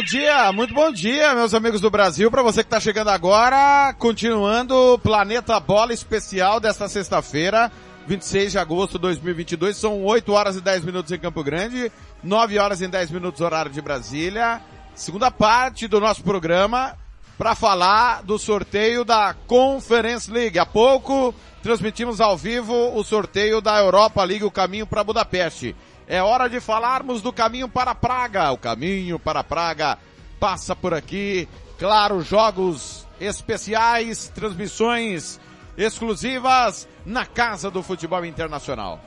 [0.00, 2.30] Bom, dia, muito bom dia, meus amigos do Brasil.
[2.30, 7.70] Para você que está chegando agora, continuando o Planeta Bola Especial desta sexta-feira,
[8.06, 9.76] 26 de agosto de 2022.
[9.76, 11.92] São 8 horas e 10 minutos em Campo Grande,
[12.24, 14.62] 9 horas e 10 minutos horário de Brasília.
[14.94, 16.96] Segunda parte do nosso programa
[17.36, 20.58] para falar do sorteio da Conference League.
[20.58, 25.76] Há pouco transmitimos ao vivo o sorteio da Europa League, o caminho para Budapeste.
[26.10, 28.50] É hora de falarmos do caminho para Praga.
[28.50, 29.96] O caminho para Praga
[30.40, 31.48] passa por aqui.
[31.78, 35.38] Claro, jogos especiais, transmissões
[35.78, 38.98] exclusivas na Casa do Futebol Internacional.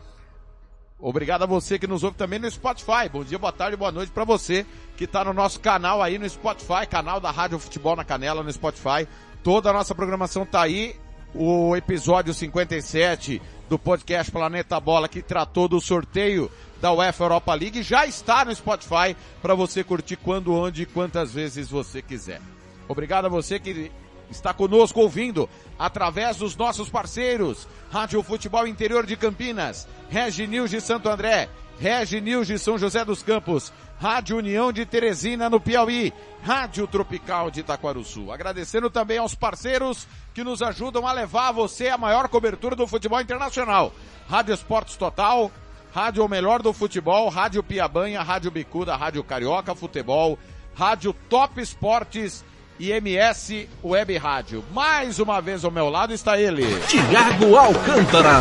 [0.98, 3.08] Obrigado a você que nos ouve também no Spotify.
[3.12, 4.64] Bom dia, boa tarde, boa noite para você
[4.96, 8.50] que está no nosso canal aí no Spotify, canal da Rádio Futebol na Canela no
[8.50, 9.06] Spotify.
[9.42, 10.96] Toda a nossa programação tá aí.
[11.34, 17.82] O episódio 57 do podcast Planeta Bola que tratou do sorteio da UEFA Europa League
[17.82, 22.40] já está no Spotify para você curtir quando, onde e quantas vezes você quiser.
[22.88, 23.92] Obrigado a você que
[24.30, 25.48] está conosco ouvindo
[25.78, 27.66] através dos nossos parceiros.
[27.90, 31.48] Rádio Futebol Interior de Campinas, Regi News de Santo André,
[31.78, 37.50] Regi News de São José dos Campos, Rádio União de Teresina no Piauí, Rádio Tropical
[37.50, 38.30] de Itaquaruçu.
[38.30, 42.86] Agradecendo também aos parceiros que nos ajudam a levar a você a maior cobertura do
[42.86, 43.92] futebol internacional.
[44.28, 45.50] Rádio Esportes Total,
[45.94, 50.38] Rádio O Melhor do Futebol, Rádio Piabanha, Rádio Bicuda, Rádio Carioca Futebol,
[50.74, 52.44] Rádio Top Esportes
[52.78, 54.64] e MS Web Rádio.
[54.72, 56.64] Mais uma vez ao meu lado está ele.
[56.86, 58.40] Tiago Alcântara.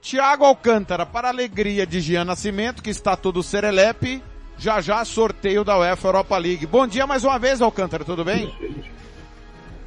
[0.00, 4.22] Tiago Alcântara, para a alegria de Gian Nascimento, que está todo serelepe,
[4.56, 6.66] já já sorteio da UEFA Europa League.
[6.66, 8.54] Bom dia mais uma vez, Alcântara, tudo bem?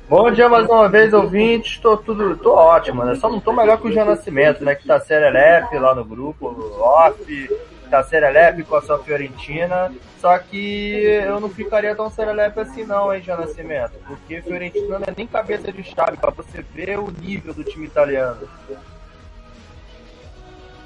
[0.09, 1.77] Bom dia mais uma vez, ouvintes.
[1.77, 3.15] Tô tudo, tô ótimo, né?
[3.15, 4.73] Só não tô melhor que o Jean Nascimento, né?
[4.75, 6.47] Que tá serelepe lá no grupo,
[6.81, 7.49] off,
[7.89, 9.93] tá serelepe com a sua Fiorentina.
[10.19, 13.93] Só que eu não ficaria tão serelepe assim não, hein, Jean Nascimento?
[14.07, 17.85] Porque Fiorentina não é nem cabeça de chave para você ver o nível do time
[17.85, 18.47] italiano.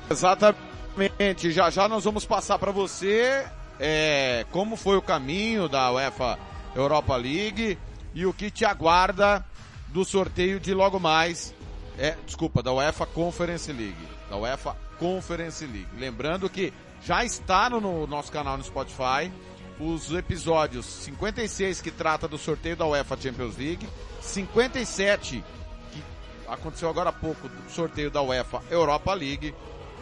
[0.09, 1.51] Exatamente.
[1.51, 3.45] Já já nós vamos passar para você
[3.79, 6.37] é, como foi o caminho da UEFA
[6.75, 7.77] Europa League
[8.13, 9.43] e o que te aguarda
[9.87, 11.53] do sorteio de logo mais.
[11.97, 14.07] É, desculpa, da UEFA Conference League.
[14.29, 15.87] Da UEFA Conference League.
[15.97, 16.73] Lembrando que
[17.05, 19.31] já está no, no nosso canal no Spotify.
[19.79, 23.87] Os episódios 56 que trata do sorteio da UEFA Champions League,
[24.21, 25.43] 57
[25.91, 26.03] que
[26.47, 29.53] aconteceu agora há pouco do sorteio da UEFA Europa League.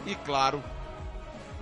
[0.06, 0.62] E claro,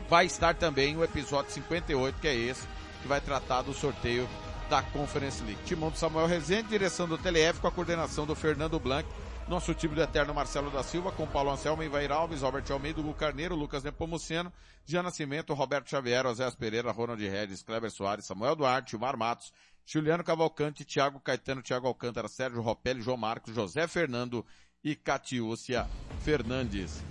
[0.09, 2.67] vai estar também o episódio 58, que é esse,
[3.00, 4.29] que vai tratar do sorteio
[4.69, 5.61] da Conference League.
[5.65, 9.09] Timão do Samuel Rezende, direção do TLF, com a coordenação do Fernando Blanc,
[9.50, 13.12] nosso time do Eterno Marcelo da Silva, com Paulo Anselmo, Ivair Alves, Robert Almeida, Hugo
[13.12, 14.52] Carneiro, Lucas Nepomuceno,
[14.87, 19.52] Jean Nascimento, Roberto Xavier, Oséas Pereira, Ronald Regis, Kleber Soares, Samuel Duarte, Mar Matos,
[19.85, 24.47] Juliano Cavalcante, Thiago Caetano, Thiago Alcântara, Sérgio Ropelli, João Marcos, José Fernando
[24.85, 25.88] e Catiúcia
[26.23, 27.03] Fernandes.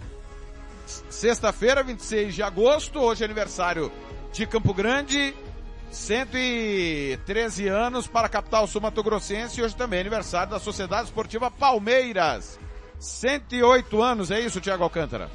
[1.09, 3.91] Sexta-feira, 26 de agosto, hoje é aniversário
[4.31, 5.35] de Campo Grande,
[5.91, 12.59] 113 anos para a capital sul-mato-grossense e hoje também é aniversário da Sociedade Esportiva Palmeiras.
[12.99, 15.29] 108 anos, é isso, Tiago Alcântara?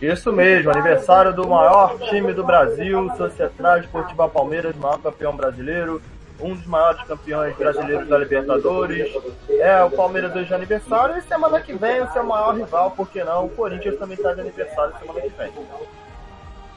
[0.00, 6.02] Isso mesmo, aniversário do maior time do Brasil, Sociedade Esportiva Palmeiras, maior campeão brasileiro,
[6.40, 9.14] um dos maiores campeões brasileiros da Libertadores.
[9.48, 13.08] É, o Palmeiras hoje de aniversário e semana que vem o seu maior rival, por
[13.08, 13.46] que não?
[13.46, 15.52] O Corinthians também está de aniversário semana que vem.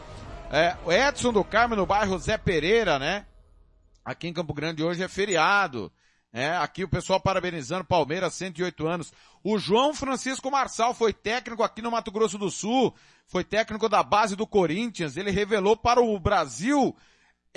[0.51, 3.25] é, o Edson do Carmo no bairro Zé Pereira, né?
[4.05, 5.91] Aqui em Campo Grande hoje é feriado.
[6.31, 9.11] É, aqui o pessoal parabenizando Palmeiras, 108 anos.
[9.43, 12.93] O João Francisco Marçal foi técnico aqui no Mato Grosso do Sul,
[13.25, 15.17] foi técnico da base do Corinthians.
[15.17, 16.95] Ele revelou para o Brasil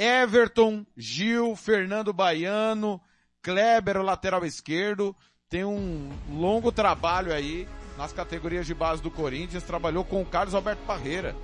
[0.02, 3.00] Everton, Gil, Fernando Baiano,
[3.40, 5.14] Kleber, o lateral esquerdo.
[5.48, 9.62] Tem um longo trabalho aí nas categorias de base do Corinthians.
[9.62, 11.36] Trabalhou com o Carlos Alberto Parreira.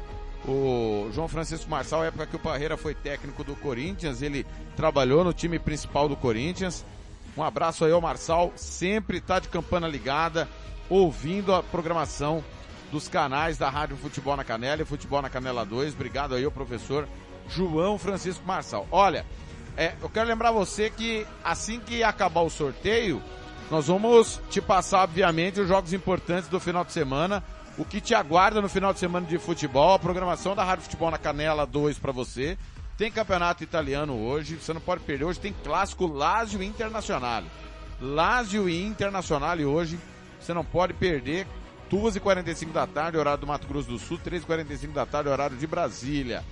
[0.45, 4.45] O João Francisco Marçal, época que o Parreira foi técnico do Corinthians, ele
[4.75, 6.85] trabalhou no time principal do Corinthians.
[7.37, 10.49] Um abraço aí ao Marçal, sempre tá de campana ligada,
[10.91, 12.43] ouvindo a programação
[12.91, 15.95] dos canais da Rádio Futebol na Canela e Futebol na Canela 2.
[15.95, 17.07] Obrigado aí ao professor
[17.49, 18.87] João Francisco Marçal.
[18.91, 19.25] Olha,
[19.77, 23.23] é, eu quero lembrar você que assim que acabar o sorteio,
[23.71, 27.45] nós vamos te passar, obviamente, os jogos importantes do final de semana,
[27.77, 31.11] o que te aguarda no final de semana de futebol, a programação da Rádio Futebol
[31.11, 32.59] na Canela 2 para você.
[32.97, 35.25] Tem campeonato italiano hoje, você não pode perder.
[35.25, 37.45] Hoje tem clássico Lazio Internacional.
[38.01, 39.99] Lazio e Internacional hoje,
[40.41, 41.47] você não pode perder.
[41.91, 46.45] 2h45 da tarde, horário do Mato Grosso do Sul, 3h45 da tarde, horário de Brasília.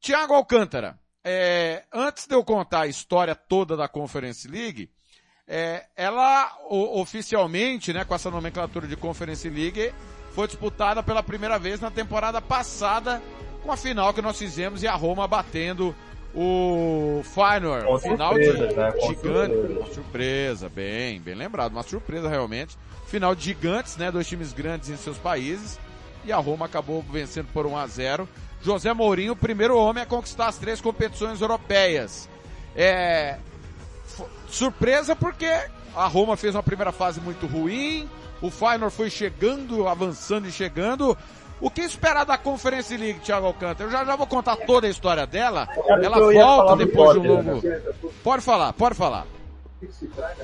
[0.00, 4.90] Tiago Alcântara, é, antes de eu contar a história toda da Conference League,
[5.46, 9.92] é, ela o, oficialmente, né, com essa nomenclatura de Conference League,
[10.34, 13.22] foi disputada pela primeira vez na temporada passada,
[13.62, 15.94] com a final que nós fizemos e a Roma batendo
[16.34, 17.86] o Feyenoord.
[17.86, 18.92] Com final surpresa, de né?
[18.92, 19.78] Gigante, surpresa.
[19.78, 22.76] uma surpresa, bem, bem lembrado, uma surpresa realmente.
[23.06, 25.78] Final de gigantes, né, dois times grandes em seus países,
[26.24, 28.28] e a Roma acabou vencendo por 1 a 0.
[28.62, 32.28] José Mourinho, o primeiro homem a conquistar as três competições europeias.
[32.74, 33.36] É,
[34.48, 35.50] surpresa porque
[35.94, 38.08] a Roma fez uma primeira fase muito ruim,
[38.40, 41.16] o Feyenoord foi chegando, avançando e chegando.
[41.62, 43.88] O que esperar da Conference League, Thiago Alcântara?
[43.88, 45.68] Eu já já vou contar toda a história dela.
[45.86, 47.62] Ela volta depois de um longo.
[48.24, 49.24] Pode falar, pode falar.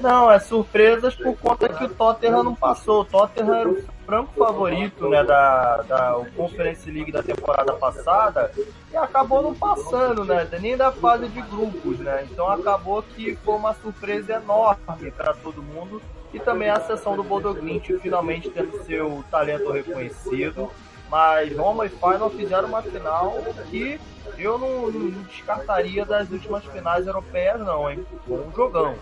[0.01, 3.01] Não, é surpresas por conta que o Tottenham não passou.
[3.01, 8.53] O Tottenham era o franco favorito né, da, da Conference League da temporada passada
[8.93, 10.47] e acabou não passando, né?
[10.61, 12.29] Nem da fase de grupos, né?
[12.31, 16.01] Então acabou que foi uma surpresa enorme para todo mundo
[16.33, 20.71] e também a sessão do Bodoglint finalmente tendo seu talento reconhecido.
[21.09, 23.99] Mas Roma e Final fizeram uma final que
[24.37, 28.07] eu não, não descartaria das últimas finais europeias, não, hein?
[28.29, 28.95] Um jogão.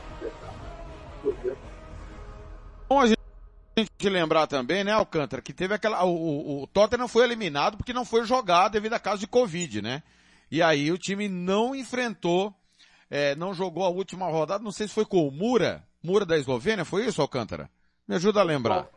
[2.88, 7.76] Bom a gente lembrar também, né, Alcântara, que teve aquela, o, o, Tottenham foi eliminado
[7.76, 10.02] porque não foi jogar devido a caso de Covid, né?
[10.50, 12.54] E aí o time não enfrentou,
[13.10, 16.38] é, não jogou a última rodada, não sei se foi com o Mura, Mura da
[16.38, 17.68] Eslovênia, foi isso, Alcântara?
[18.08, 18.88] Me ajuda a lembrar.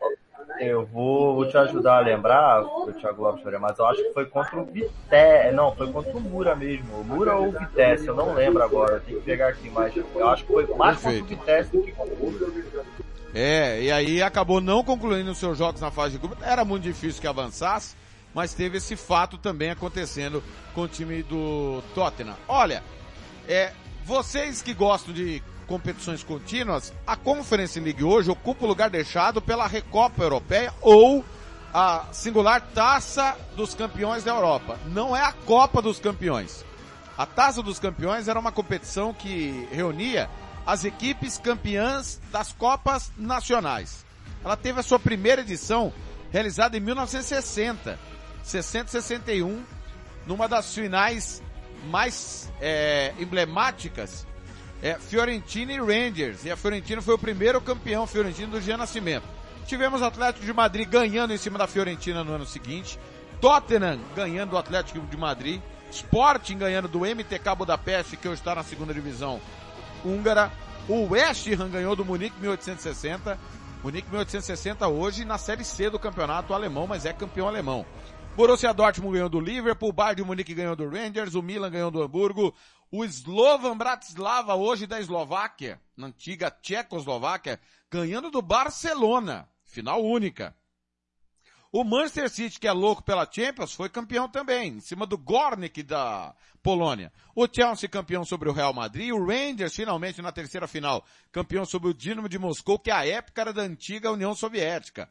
[0.60, 4.26] Eu vou, vou te ajudar a lembrar, o Thiago Lopes mas eu acho que foi
[4.26, 5.56] contra o Vitesse.
[5.56, 7.00] Não, foi contra o Mura mesmo.
[7.00, 9.00] O Mura ou o Vitesse, eu não lembro agora.
[9.00, 11.28] Tenho que pegar aqui, mas eu acho que foi mais Perfeito.
[11.28, 12.48] contra o Vitesse do que contra o Mura.
[13.34, 16.44] É, e aí acabou não concluindo os seus jogos na fase de grupo.
[16.44, 17.96] Era muito difícil que avançasse,
[18.34, 22.36] mas teve esse fato também acontecendo com o time do Tottenham.
[22.48, 22.84] Olha,
[23.48, 23.72] é,
[24.04, 29.68] vocês que gostam de competições contínuas, a Conference League hoje ocupa o lugar deixado pela
[29.68, 31.24] Recopa Europeia ou
[31.72, 34.80] a singular Taça dos Campeões da Europa.
[34.88, 36.66] Não é a Copa dos Campeões.
[37.16, 40.28] A Taça dos Campeões era uma competição que reunia
[40.66, 44.04] as equipes campeãs das Copas Nacionais.
[44.44, 45.94] Ela teve a sua primeira edição
[46.32, 48.00] realizada em 1960,
[48.42, 49.64] 60 61,
[50.26, 51.44] numa das finais
[51.92, 54.26] mais é, emblemáticas,
[54.82, 56.46] é, Fiorentina e Rangers.
[56.46, 59.26] E a Fiorentina foi o primeiro campeão Fiorentino do Jean Nascimento.
[59.66, 63.00] Tivemos o Atlético de Madrid ganhando em cima da Fiorentina no ano seguinte,
[63.40, 68.64] Tottenham ganhando do Atlético de Madrid, Sporting ganhando do MTK Budapeste, que hoje está na
[68.64, 69.40] segunda divisão
[70.04, 70.52] húngara,
[70.88, 73.38] o West Ham ganhou do Munique 1860,
[73.84, 77.86] Munique 1860 hoje na Série C do campeonato alemão, mas é campeão alemão.
[78.36, 81.92] Borussia Dortmund ganhou do Liverpool, o Bayern de Munique ganhou do Rangers, o Milan ganhou
[81.92, 82.54] do Hamburgo,
[82.92, 90.56] o Slovan Bratislava hoje da Eslováquia, na antiga Tchecoslováquia, ganhando do Barcelona, final única.
[91.72, 95.84] O Manchester City, que é louco pela Champions, foi campeão também, em cima do Gornik
[95.84, 97.14] da Polônia.
[97.36, 101.90] O Chelsea campeão sobre o Real Madrid, o Rangers finalmente na terceira final, campeão sobre
[101.90, 105.08] o Dinamo de Moscou, que à época era da antiga União Soviética.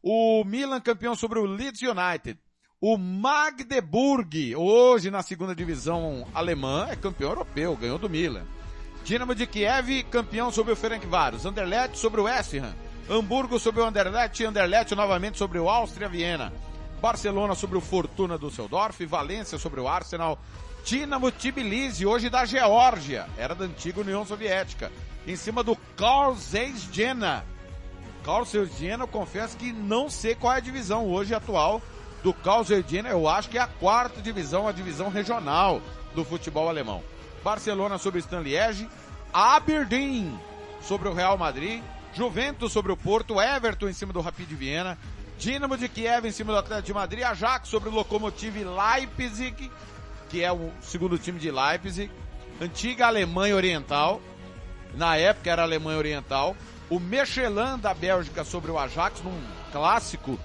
[0.00, 2.38] O Milan campeão sobre o Leeds United.
[2.82, 8.44] O Magdeburg, hoje na segunda divisão alemã, é campeão europeu, ganhou do Milan.
[9.04, 11.44] Dinamo de Kiev, campeão sobre o Ferencváros.
[11.44, 12.74] Anderlecht sobre o West Ham.
[13.10, 16.50] Hamburgo sobre o Anderlecht Anderlecht novamente sobre o Áustria Viena.
[17.02, 20.38] Barcelona sobre o Fortuna Düsseldorf, Valência sobre o Arsenal,
[20.82, 24.90] Dinamo Tbilisi, hoje da Geórgia, era da antiga União Soviética,
[25.26, 27.44] em cima do Carl Zeiss Jena.
[28.24, 31.82] Carl Zeiss Jena, eu confesso que não sei qual é a divisão hoje atual
[32.22, 32.34] do
[32.86, 35.80] Jena, eu acho que é a quarta divisão, a divisão regional
[36.14, 37.02] do futebol alemão.
[37.42, 38.88] Barcelona sobre Stan Liege,
[39.32, 40.38] Aberdeen
[40.82, 44.98] sobre o Real Madrid, Juventus sobre o Porto, Everton em cima do Rapid Viena,
[45.38, 49.70] Dinamo de Kiev em cima do Atlético de Madrid, Ajax sobre o Lokomotiv Leipzig,
[50.28, 52.10] que é o segundo time de Leipzig,
[52.60, 54.20] antiga Alemanha Oriental,
[54.94, 56.54] na época era Alemanha Oriental,
[56.90, 59.40] o Michelin da Bélgica sobre o Ajax, num
[59.72, 60.38] clássico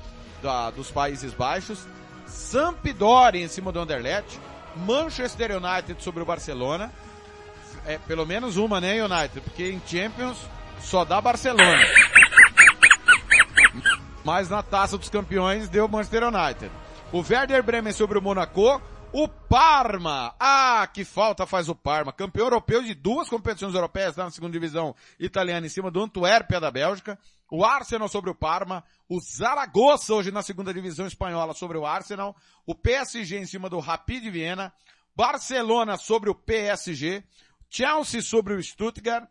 [0.46, 1.80] da, dos Países Baixos,
[2.28, 4.40] Sampdoria em cima do Anderlecht,
[4.76, 6.94] Manchester United sobre o Barcelona,
[7.86, 9.42] é pelo menos uma, né, United?
[9.42, 10.38] Porque em Champions
[10.80, 11.84] só dá Barcelona.
[14.24, 16.72] Mas na Taça dos Campeões deu Manchester United.
[17.12, 18.82] O Werder Bremen sobre o Monaco.
[19.18, 20.36] O Parma!
[20.38, 22.12] Ah, que falta faz o Parma.
[22.12, 26.60] Campeão europeu de duas competições europeias, tá na segunda divisão italiana, em cima do Antuérpia
[26.60, 27.18] da Bélgica.
[27.50, 28.84] O Arsenal sobre o Parma.
[29.08, 32.36] O Zaragoza hoje na segunda divisão espanhola sobre o Arsenal.
[32.66, 34.74] O PSG em cima do Rapid Viena.
[35.16, 37.24] Barcelona sobre o PSG.
[37.70, 39.30] Chelsea sobre o Stuttgart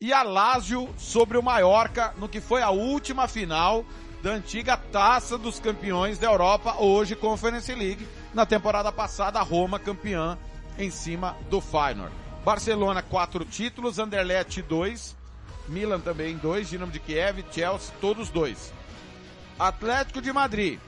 [0.00, 3.84] e a Lazio sobre o Mallorca no que foi a última final
[4.22, 8.08] da antiga Taça dos Campeões da Europa, hoje Conference League.
[8.36, 10.36] Na temporada passada, Roma campeã
[10.78, 12.12] em cima do Feyenoord.
[12.44, 15.16] Barcelona, quatro títulos, Anderlecht, dois,
[15.66, 18.74] Milan também dois, Dinamo de Kiev, Chelsea, todos dois.
[19.58, 20.78] Atlético de Madrid,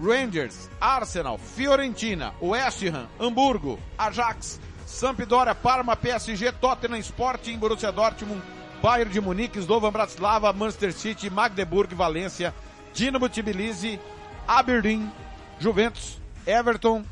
[0.00, 8.40] Rangers, Arsenal, Fiorentina, West Ham, Hamburgo, Ajax, Sampdoria, Parma, PSG, Tottenham, Sporting, Borussia Dortmund,
[8.80, 12.54] Bayern de Munique, Slovan Bratislava, Manchester City, Magdeburg, Valência,
[12.94, 13.98] Dinamo Tbilisi,
[14.46, 15.12] Aberdeen,
[15.58, 16.18] Juventus,
[16.48, 17.04] Everton,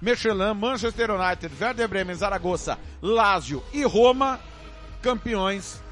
[0.00, 4.40] Michelin, Manchester United, Werder Bremen, Zaragoza, Lazio e Roma,
[5.02, 5.82] campeões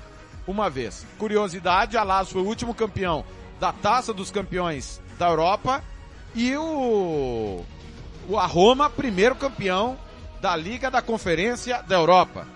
[0.47, 1.07] uma vez.
[1.19, 3.23] Curiosidade, a Lazio foi o último campeão
[3.61, 5.85] da Taça dos Campeões da Europa
[6.35, 7.63] e o,
[8.39, 9.99] a Roma, primeiro campeão
[10.41, 12.47] da Liga da Conferência da Europa.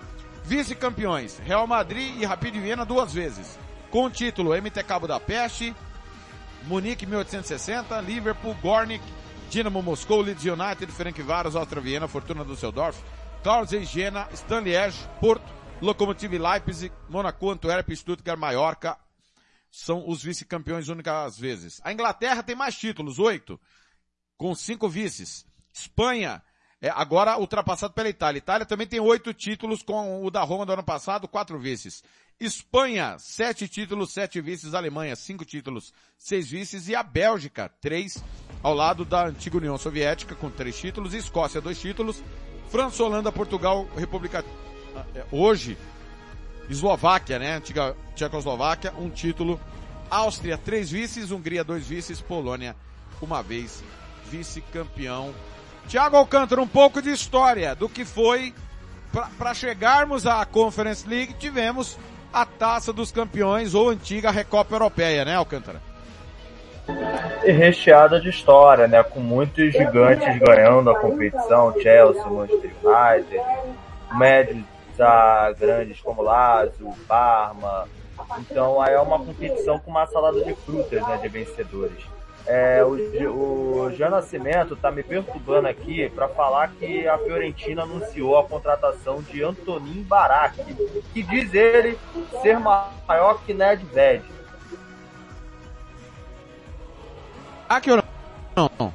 [0.43, 3.59] Vice-campeões, Real Madrid e Rapid Viena duas vezes.
[3.91, 5.75] Com o título MTK Budapeste,
[6.63, 9.03] Munique 1860, Liverpool, Gornik,
[9.51, 12.97] Dinamo Moscou, Leeds United, Ferencváros, Austria Viena, Fortuna Düsseldorf,
[13.43, 15.43] Carlos Jena, Stan Liège, Porto,
[15.81, 18.97] Lokomotiv Leipzig, Monaco, Antuérpia, Stuttgart, Mallorca,
[19.69, 21.81] são os vice-campeões únicas vezes.
[21.83, 23.59] A Inglaterra tem mais títulos, oito,
[24.37, 25.45] com cinco vices.
[25.73, 26.41] Espanha,
[26.81, 28.37] é, agora ultrapassado pela Itália.
[28.37, 32.05] Itália também tem oito títulos com o da Roma do ano passado, quatro vices.
[32.43, 34.73] Espanha, sete títulos, sete vices.
[34.73, 36.87] Alemanha, cinco títulos, seis vices.
[36.87, 38.23] E a Bélgica, três,
[38.63, 41.13] ao lado da antiga União Soviética, com três títulos.
[41.13, 42.23] Escócia, dois títulos.
[42.69, 44.43] França, Holanda, Portugal, República,
[45.13, 45.77] é, hoje,
[46.69, 47.57] Eslováquia, né?
[47.57, 49.59] Antiga Tchecoslováquia, um título.
[50.09, 51.29] Áustria, três vices.
[51.29, 52.19] Hungria, dois vices.
[52.19, 52.75] Polônia,
[53.21, 53.83] uma vez
[54.29, 55.33] vice-campeão
[55.87, 58.53] Tiago Alcântara, um pouco de história do que foi
[59.37, 61.97] para chegarmos à Conference League, tivemos
[62.33, 65.81] a Taça dos Campeões ou antiga Recopa Europeia, né, Alcântara?
[67.43, 69.01] E recheada de história, né?
[69.03, 73.41] Com muitos gigantes ganhando a competição, Chelsea, Manchester United,
[74.13, 74.63] médios
[75.57, 77.87] grandes como Lazio, Parma.
[78.39, 81.17] Então aí é uma competição com uma salada de frutas, né?
[81.21, 82.03] De vencedores.
[82.45, 88.37] É, o, o Jean Nascimento está me perturbando aqui para falar que a Fiorentina anunciou
[88.37, 90.57] a contratação de Antonin Barak,
[91.13, 91.97] que diz ele
[92.41, 94.23] ser maior que Nedved.
[97.69, 98.03] Ah, que eu
[98.55, 98.93] não.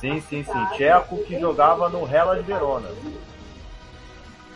[0.00, 0.66] Sim, sim, sim.
[0.74, 2.88] Tcheco que jogava no Hellas Verona.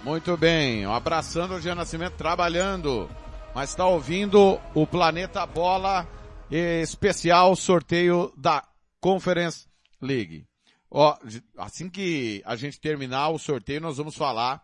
[0.04, 3.08] Muito bem, abraçando o Jean Nascimento trabalhando,
[3.54, 6.06] mas está ouvindo o Planeta Bola
[6.50, 8.66] especial sorteio da
[9.00, 9.66] Conference
[10.00, 10.46] League.
[10.90, 11.16] Ó,
[11.56, 14.62] assim que a gente terminar o sorteio, nós vamos falar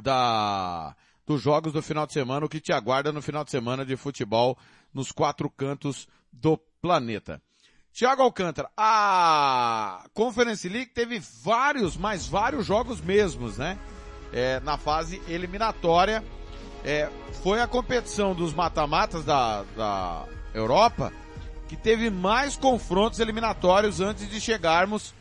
[0.00, 0.94] da,
[1.26, 3.96] dos jogos do final de semana, o que te aguarda no final de semana de
[3.96, 4.56] futebol
[4.94, 7.42] nos quatro cantos do planeta.
[7.92, 13.76] Tiago Alcântara, a Conference League teve vários, mas vários jogos mesmos, né?
[14.32, 16.24] É, na fase eliminatória.
[16.84, 17.10] É,
[17.42, 21.12] foi a competição dos mata-matas da, da Europa,
[21.68, 25.14] que teve mais confrontos eliminatórios antes de chegarmos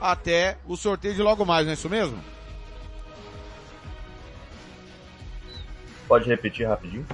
[0.00, 2.18] até o sorteio de logo mais, não é isso mesmo?
[6.08, 7.06] Pode repetir rapidinho?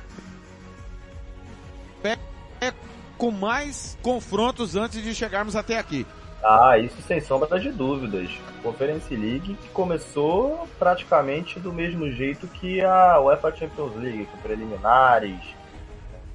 [2.03, 2.17] É,
[2.61, 2.73] é
[3.17, 6.07] com mais confrontos antes de chegarmos até aqui.
[6.43, 8.31] Ah, isso sem sombra de dúvidas.
[8.63, 15.39] Conference League que começou praticamente do mesmo jeito que a UEFA Champions League, com preliminares,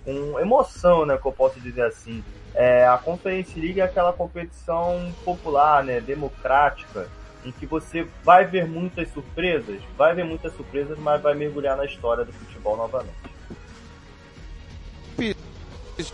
[0.05, 2.23] com emoção, né, que eu posso dizer assim.
[2.53, 7.09] É, a Conference League é aquela competição popular, né, democrática,
[7.43, 11.85] em que você vai ver muitas surpresas, vai ver muitas surpresas, mas vai mergulhar na
[11.85, 13.33] história do futebol novamente.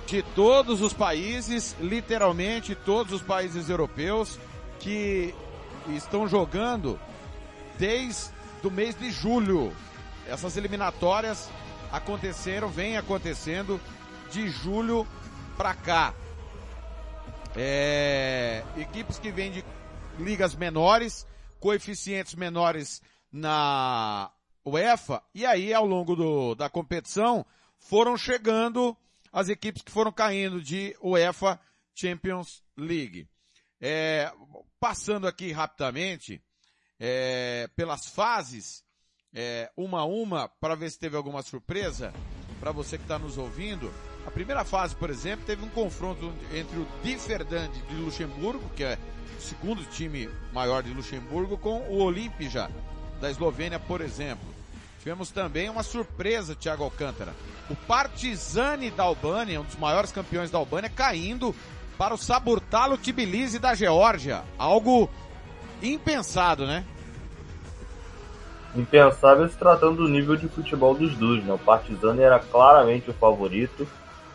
[0.06, 4.40] De todos os países, literalmente todos os países europeus
[4.80, 5.34] que
[5.88, 7.00] estão jogando
[7.78, 8.32] desde
[8.64, 9.72] o mês de julho.
[10.28, 11.50] Essas eliminatórias
[11.92, 13.80] aconteceram, vem acontecendo
[14.32, 15.08] de julho
[15.58, 16.14] para cá.
[17.56, 19.66] É, equipes que vêm de
[20.18, 21.28] ligas menores,
[21.60, 24.32] coeficientes menores na
[24.66, 27.46] UEFA, e aí ao longo do, da competição
[27.78, 28.96] foram chegando
[29.32, 31.60] as equipes que foram caindo de UEFA
[31.96, 33.28] Champions League.
[33.82, 34.32] É,
[34.80, 36.42] passando aqui rapidamente
[37.00, 38.84] é, pelas fases,
[39.34, 42.14] é, uma a uma para ver se teve alguma surpresa
[42.60, 43.92] para você que está nos ouvindo.
[44.26, 48.98] A primeira fase, por exemplo, teve um confronto entre o Differdand de Luxemburgo, que é
[49.38, 52.70] o segundo time maior de Luxemburgo, com o Olimpija
[53.22, 54.48] da Eslovênia, por exemplo.
[55.00, 57.34] Tivemos também uma surpresa, Thiago Alcântara.
[57.70, 61.56] O Partizani da Albânia, um dos maiores campeões da Albânia, caindo
[61.98, 64.44] para o Saburtalo Tbilisi da Geórgia.
[64.58, 65.10] Algo
[65.82, 66.86] impensado, né?
[68.76, 71.44] Impensável se tratando do nível de futebol dos dois.
[71.44, 71.54] Né?
[71.54, 73.88] O Partizan era claramente o favorito,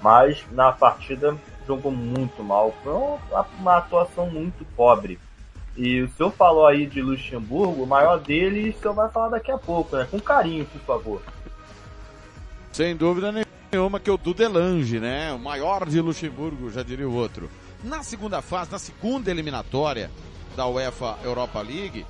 [0.03, 2.75] mas na partida jogou muito mal.
[2.83, 5.19] Foi uma, uma atuação muito pobre.
[5.77, 9.51] E o senhor falou aí de Luxemburgo, o maior dele, o senhor vai falar daqui
[9.51, 10.07] a pouco, né?
[10.09, 11.23] Com carinho, por favor.
[12.73, 13.33] Sem dúvida
[13.73, 15.33] nenhuma que é o Dudelange, né?
[15.33, 17.51] O maior de Luxemburgo, já diria o outro.
[17.83, 20.11] Na segunda fase, na segunda eliminatória
[20.57, 22.07] da UEFA Europa League,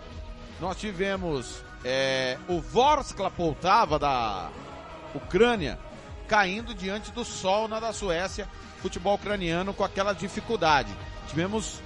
[0.60, 4.50] nós tivemos é, o Vorskla Poltava da
[5.14, 5.78] Ucrânia
[6.26, 8.48] caindo diante do Solna da Suécia,
[8.80, 10.90] futebol ucraniano com aquela dificuldade.
[11.28, 11.80] Tivemos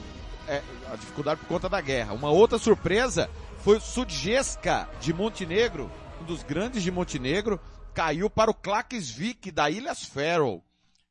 [0.46, 2.14] é, a dificuldade por conta da guerra.
[2.14, 5.90] Uma outra surpresa foi o Sudjeska de Montenegro,
[6.22, 7.60] um dos grandes de Montenegro,
[7.92, 10.62] caiu para o Klaksvik da Ilhas Faroe.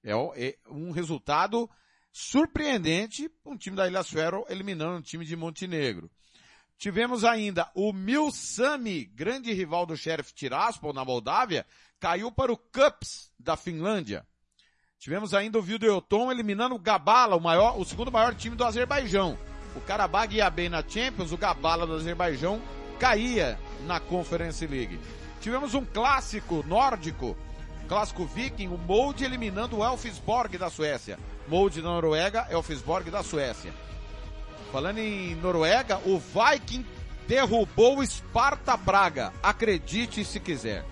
[0.04, 1.70] É, é um resultado
[2.14, 6.10] surpreendente, um time da Ilhas Faroe eliminando um time de Montenegro.
[6.78, 11.66] Tivemos ainda o Milsami, grande rival do Sheriff Tiraspol na Moldávia,
[12.00, 14.26] caiu para o Cups da Finlândia.
[15.00, 19.38] Tivemos ainda o Vildelton eliminando o Gabala, o maior, o segundo maior time do Azerbaijão.
[19.76, 22.62] O Karabag ia bem na Champions, o Gabala do Azerbaijão
[23.00, 25.00] caía na Conference League.
[25.42, 27.36] Tivemos um clássico nórdico,
[27.88, 31.18] clássico viking, o Molde eliminando o Elfsborg da Suécia.
[31.48, 33.74] Molde da Noruega, Elfsborg da Suécia.
[34.72, 36.86] Falando em Noruega, o Viking
[37.28, 39.34] derrubou o Sparta Praga.
[39.42, 40.86] Acredite se quiser.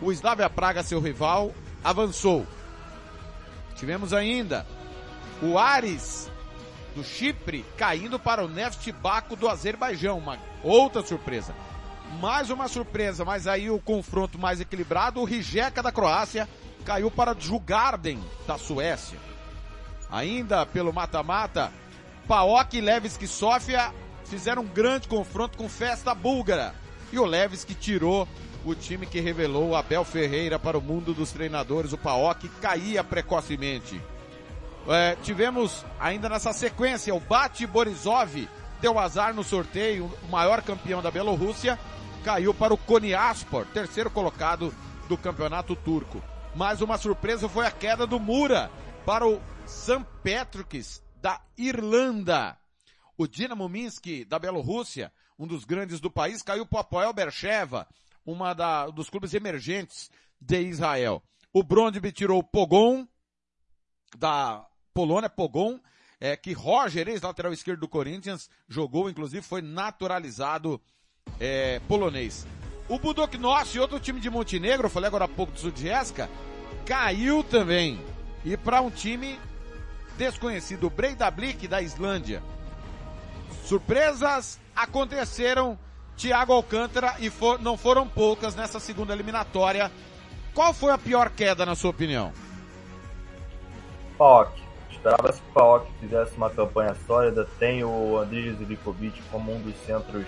[0.00, 2.46] O Slavia Praga, seu rival, avançou.
[3.74, 4.66] Tivemos ainda
[5.42, 6.30] o Ares
[6.94, 10.18] do Chipre caindo para o Neft Baku do Azerbaijão.
[10.18, 11.54] Uma outra surpresa.
[12.20, 16.48] Mais uma surpresa, mas aí o confronto mais equilibrado, o Rijeka da Croácia
[16.84, 19.18] caiu para Jugarden, da Suécia.
[20.10, 21.70] Ainda pelo mata-mata,
[22.28, 23.90] Paok e Levski Sofia
[24.26, 26.74] fizeram um grande confronto com Festa Búlgara.
[27.10, 28.28] E o Levski tirou
[28.66, 31.94] o time que revelou Abel Ferreira para o mundo dos treinadores.
[31.94, 33.98] O Paok caía precocemente.
[34.86, 38.46] É, tivemos ainda nessa sequência o Bate Borisov
[38.78, 41.78] deu azar no sorteio, o maior campeão da Bielorrússia,
[42.22, 44.72] caiu para o Konyaspor, terceiro colocado
[45.08, 46.22] do campeonato turco.
[46.54, 48.70] Mas uma surpresa foi a queda do Mura
[49.06, 50.04] para o St.
[50.22, 52.58] Patrick's da Irlanda.
[53.16, 57.86] O Dinamo Minsk da Bielorrússia, um dos grandes do país, caiu para o Apoel Bercheva,
[58.24, 58.54] uma
[58.92, 61.22] dos clubes emergentes de Israel.
[61.52, 63.06] O Brondby tirou o Pogon
[64.16, 65.80] da Polônia, Pogon,
[66.20, 70.80] é, que Roger, ex-lateral esquerdo do Corinthians, jogou, inclusive foi naturalizado
[71.38, 72.46] é, polonês.
[72.88, 76.28] O Budok Nossi, outro time de Montenegro, falei agora há pouco do Sudjeska,
[76.86, 78.00] caiu também.
[78.44, 79.38] E para um time
[80.18, 82.42] desconhecido, Breidablik da Islândia.
[83.64, 85.78] Surpresas aconteceram,
[86.16, 89.90] Thiago Alcântara, e for, não foram poucas nessa segunda eliminatória.
[90.52, 92.32] Qual foi a pior queda, na sua opinião?
[94.18, 94.60] PAOK.
[94.90, 97.48] Esperava-se que o PAOK fizesse uma campanha sólida.
[97.58, 100.26] Tem o Andrij Zivkovic como um dos centros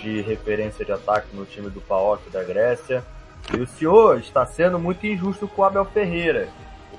[0.00, 3.04] de referência de ataque no time do PAOK da Grécia.
[3.52, 6.48] E o senhor está sendo muito injusto com o Abel Ferreira.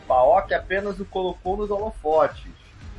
[0.07, 2.51] PAOK apenas o colocou nos holofotes,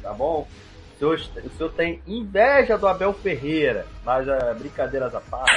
[0.02, 0.46] tá bom?
[0.94, 5.54] O senhor, o senhor tem inveja do Abel Ferreira, mas é, brincadeiras à parte.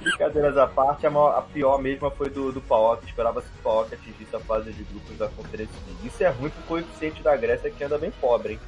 [0.00, 3.06] Brincadeiras à parte, a, maior, a pior mesma foi do, do PAOK.
[3.06, 5.74] Esperava-se que o PAOK atingisse a fase de grupos da Conferência.
[6.02, 8.60] Isso é ruim pro coeficiente da Grécia que anda bem pobre, hein?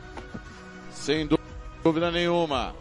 [0.91, 1.29] Sem
[1.83, 2.75] dúvida nenhuma.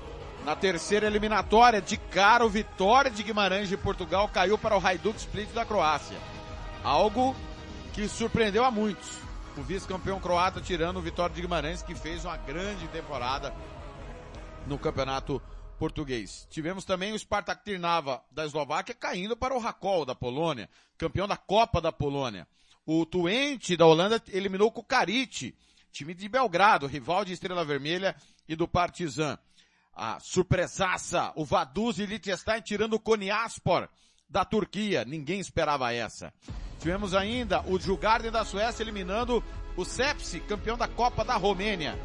[0.45, 5.17] Na terceira eliminatória, de cara, o Vitória de Guimarães de Portugal caiu para o Hajduk
[5.17, 6.17] Split da Croácia.
[6.83, 7.35] Algo
[7.93, 9.19] que surpreendeu a muitos.
[9.57, 13.53] O vice-campeão croata tirando o Vitória de Guimarães, que fez uma grande temporada
[14.65, 15.41] no campeonato
[15.77, 16.47] português.
[16.49, 21.35] Tivemos também o Spartak Trnava da Eslováquia caindo para o Rakol da Polônia, campeão da
[21.35, 22.47] Copa da Polônia.
[22.85, 25.53] O Twente da Holanda eliminou o Kukarit,
[25.91, 28.15] time de Belgrado, rival de Estrela Vermelha
[28.47, 29.37] e do Partizan.
[29.93, 33.89] A surpresaça, o Vaduz e Liechtenstein tirando o Konyaspor
[34.31, 35.03] da Turquia.
[35.05, 36.33] Ninguém esperava essa.
[36.79, 39.43] Tivemos ainda o Jugarden da Suécia eliminando
[39.75, 41.99] o Sepsi, campeão da Copa da Romênia.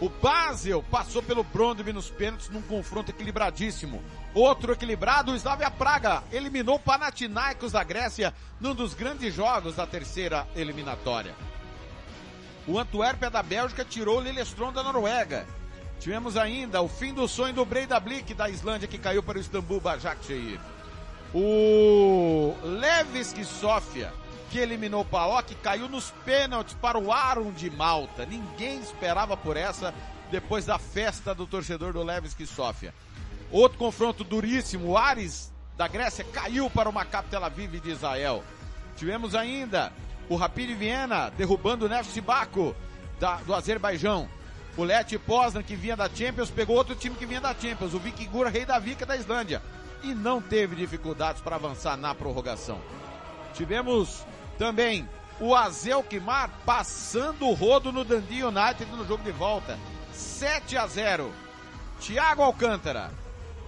[0.00, 4.02] O Basel passou pelo Brondby nos pênaltis num confronto equilibradíssimo.
[4.34, 9.86] Outro equilibrado, o Slavia Praga eliminou o Panathinaikos da Grécia num dos grandes jogos da
[9.86, 11.34] terceira eliminatória.
[12.66, 15.46] O Antuérpia da Bélgica tirou o Lillestrøm da Noruega.
[16.00, 19.80] Tivemos ainda o fim do sonho do Breidablik da Islândia que caiu para o Istambul
[19.80, 20.58] Başakşehir.
[21.34, 24.12] O Levski Sofia
[24.54, 28.24] que eliminou o PAOK, caiu nos pênaltis para o Aron de Malta.
[28.24, 29.92] Ninguém esperava por essa
[30.30, 32.94] depois da festa do torcedor do Levski Sofia.
[33.50, 38.44] Outro confronto duríssimo, o Ares da Grécia caiu para o Maccabi Tel Aviv de Israel.
[38.96, 39.92] Tivemos ainda
[40.28, 42.76] o Rapid Viena derrubando o Nefs Baku
[43.18, 44.28] da, do Azerbaijão.
[44.76, 47.98] O Leti Poznan que vinha da Champions pegou outro time que vinha da Champions, o
[47.98, 49.60] Vikingur Rei da Vika da Islândia.
[50.04, 52.78] E não teve dificuldades para avançar na prorrogação.
[53.54, 54.26] Tivemos
[54.58, 55.08] também
[55.40, 59.78] o Azelkmar passando o rodo no Dundee United no jogo de volta.
[60.12, 61.32] 7 a 0.
[62.00, 63.10] Thiago Alcântara.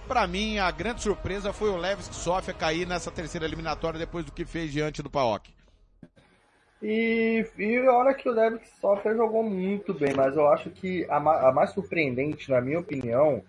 [0.07, 4.31] Para mim, a grande surpresa foi o Levski Sofia cair nessa terceira eliminatória depois do
[4.31, 5.51] que fez diante do PAOK.
[6.81, 11.17] E, e olha que o Levski Sofia jogou muito bem, mas eu acho que a,
[11.17, 13.43] a, mais surpreendente, na minha opinião,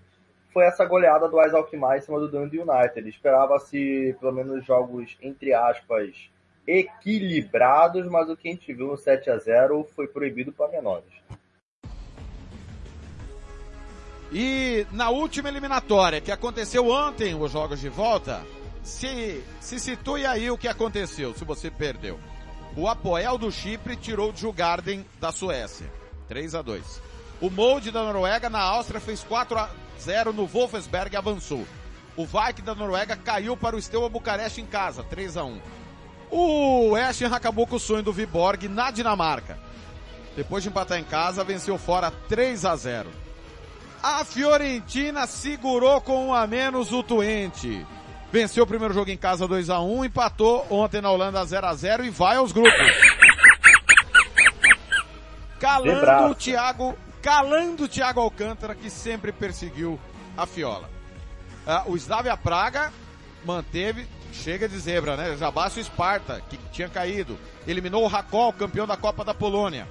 [0.52, 3.08] foi essa goleada do Azelkmar em cima do Dundee United.
[3.08, 6.30] Esperava-se pelo menos jogos, entre aspas,
[6.66, 11.12] equilibrados, mas o que a gente viu no 7 a 0 foi proibido para menores.
[14.30, 18.42] E na última eliminatória que aconteceu ontem, os jogos de volta,
[18.82, 22.20] se, se situe aí o que aconteceu, se você perdeu.
[22.76, 25.90] O Apoel do Chipre tirou o Jugarden da Suécia.
[26.28, 27.02] 3 a 2
[27.40, 31.66] O Molde da Noruega na Áustria fez 4 a 0 no Wolfsberg avançou.
[32.16, 35.60] O Vike da Noruega caiu para o Steaua Bucareste em casa, 3 a 1
[36.30, 39.58] o Eschen acabou com o sonho do Viborg na Dinamarca.
[40.36, 43.10] Depois de empatar em casa, venceu fora 3 a 0.
[44.02, 47.84] A Fiorentina segurou com um a menos o Twente.
[48.30, 51.74] Venceu o primeiro jogo em casa 2 a 1, empatou ontem na Holanda 0 a
[51.74, 52.72] 0 e vai aos grupos.
[55.58, 59.98] Calando o Thiago, calando o Thiago Alcântara que sempre perseguiu
[60.36, 60.88] a Fiola.
[61.66, 62.92] Uh, o Slavia Praga
[63.44, 65.36] manteve, chega de zebra, né?
[65.36, 67.38] Já basta o Sparta, que tinha caído.
[67.66, 69.86] Eliminou o Racol, campeão da Copa da Polônia.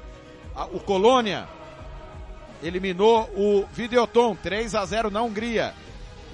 [0.71, 1.47] O Colônia
[2.63, 5.73] eliminou o Videoton, 3 a 0 na Hungria.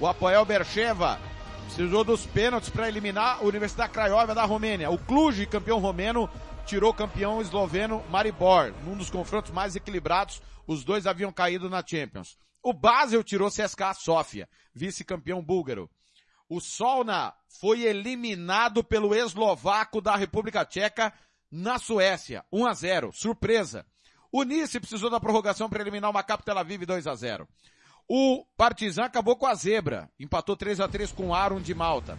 [0.00, 1.18] O Apoel Bercheva
[1.66, 4.90] precisou dos pênaltis para eliminar a Universidade Craiova da Romênia.
[4.90, 6.28] O Cluj, campeão romeno,
[6.64, 10.42] tirou o campeão esloveno Maribor, num dos confrontos mais equilibrados.
[10.66, 12.38] Os dois haviam caído na Champions.
[12.62, 15.90] O Basel tirou CSKA Sofia, vice-campeão búlgaro.
[16.48, 21.12] O Solna foi eliminado pelo eslovaco da República Tcheca
[21.50, 23.86] na Suécia, 1 a 0, surpresa.
[24.32, 27.48] O Nice precisou da prorrogação para eliminar o Maccabi Tel Aviv 2 a 0.
[28.08, 32.18] O Partizan acabou com a zebra, empatou 3 a 3 com o Aron de Malta.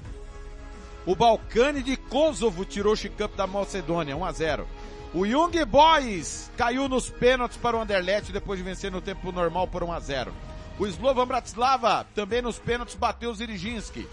[1.05, 4.67] O Balcani de Kosovo tirou o Chicup da Macedônia, 1 a 0.
[5.13, 9.67] O Young Boys caiu nos pênaltis para o Anderlecht depois de vencer no tempo normal
[9.67, 10.33] por 1 a 0.
[10.79, 14.07] O Slovan Bratislava também nos pênaltis bateu o Ziriginski.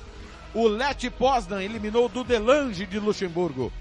[0.55, 3.73] O Leti Poznan eliminou o Dudelange de Luxemburgo.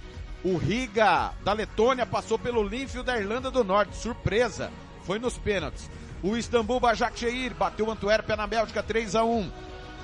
[0.42, 4.72] O Riga da Letônia passou pelo Linfield da Irlanda do Norte, surpresa,
[5.04, 5.90] foi nos pênaltis.
[6.24, 9.52] O Istambul Başakşehir bateu o Antuérpia na Bélgica 3 a 1.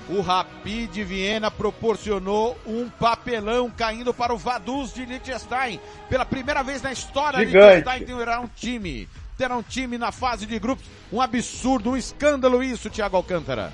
[0.08, 5.78] O Rapid Viena proporcionou um papelão caindo para o Vaduz de Liechtenstein.
[6.08, 7.84] Pela primeira vez na história, Gigante.
[7.84, 9.08] Liechtenstein terá um time.
[9.36, 10.86] Terá um time na fase de grupos.
[11.12, 13.72] Um absurdo, um escândalo isso, Thiago Alcântara.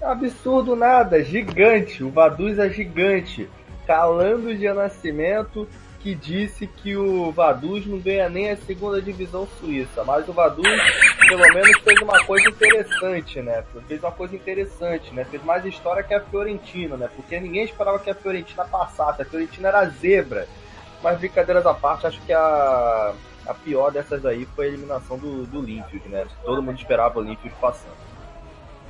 [0.00, 2.04] Absurdo nada, gigante.
[2.04, 3.48] O Vaduz é gigante.
[3.84, 5.68] Calando de Nascimento,
[6.02, 10.02] que disse que o Vaduz não ganha nem a segunda divisão suíça.
[10.02, 10.66] Mas o Vaduz,
[11.28, 13.62] pelo menos, fez uma coisa interessante, né?
[13.86, 15.24] Fez uma coisa interessante, né?
[15.24, 17.08] Fez mais história que a Fiorentina, né?
[17.14, 19.22] Porque ninguém esperava que a Fiorentina passasse.
[19.22, 20.48] A Fiorentina era zebra.
[21.02, 23.14] Mas brincadeiras à parte, acho que a,
[23.46, 26.26] a pior dessas aí foi a eliminação do, do Linfield, né?
[26.44, 27.96] Todo mundo esperava o Linfield passando.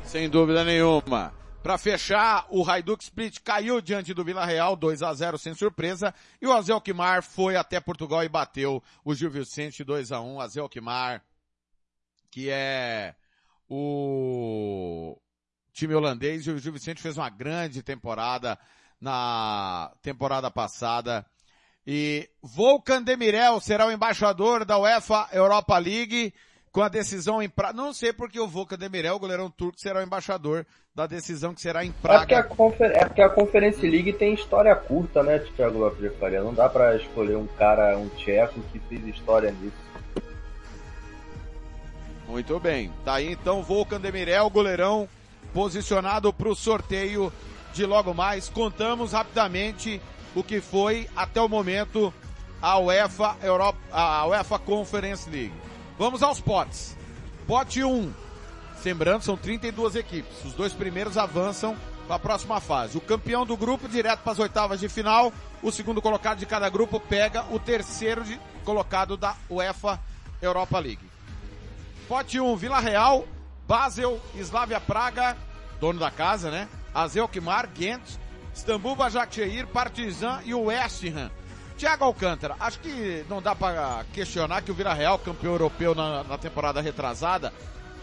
[0.03, 1.33] Sem dúvida nenhuma.
[1.62, 6.12] Para fechar, o Hajduk Split caiu diante do Vila Real, 2 a 0 sem surpresa,
[6.40, 11.22] e o Azelkmar foi até Portugal e bateu o Gil Vicente 2 a 1 Azelkmar,
[12.33, 13.14] que é
[13.70, 15.16] o
[15.72, 18.59] time holandês, e o Gil Vicente fez uma grande temporada
[19.01, 21.25] na temporada passada.
[21.87, 26.35] E Volkan Demirel será o embaixador da UEFA Europa League
[26.73, 27.75] com a decisão em Praga.
[27.75, 31.61] Não sei porque o Volkan Demirel, o goleirão turco, será o embaixador da decisão que
[31.61, 32.55] será em É porque, a Praga.
[32.55, 36.43] Confer é porque a Conference League tem história curta, né, Thiago Lopes de Faria?
[36.43, 39.77] Não dá pra escolher um cara, um tcheco que fez história nisso.
[42.27, 42.91] Muito bem.
[43.05, 45.07] Tá aí então Volkan Demirel, goleirão,
[45.53, 47.31] posicionado para o sorteio
[47.75, 48.49] de logo mais.
[48.49, 50.01] Contamos rapidamente
[50.35, 52.13] o que foi até o momento
[52.63, 55.72] a UEFA Europa, a UEFA Conference League.
[55.99, 56.97] Vamos aos potes.
[57.47, 58.13] Pote 1.
[58.85, 60.45] Lembrando, são 32 equipes.
[60.45, 61.77] Os dois primeiros avançam
[62.07, 62.99] para a próxima fase.
[62.99, 65.33] O campeão do grupo direto para as oitavas de final.
[65.63, 70.01] O segundo colocado de cada grupo pega o terceiro de- colocado da UEFA
[70.41, 71.09] Europa League.
[72.09, 73.25] Pote 1, Vila Real,
[73.69, 75.37] Basel, Slavia Praga,
[75.81, 76.69] dono da casa, né?
[76.93, 78.03] Azelkmar, Ghent,
[78.55, 81.31] Istambul, Başakşehir, Partizan e o West Ham.
[81.83, 86.23] Thiago Alcântara, acho que não dá para questionar que o Vila Real, campeão europeu na,
[86.23, 87.53] na temporada retrasada,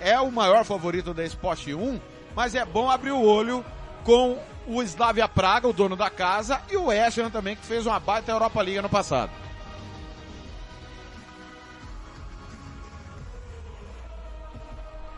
[0.01, 1.97] é o maior favorito da Sport 1,
[2.35, 3.63] mas é bom abrir o olho
[4.03, 4.37] com
[4.67, 8.01] o Slavia Praga, o dono da casa, e o West Ham também, que fez uma
[8.01, 9.31] baita Europa League ano passado.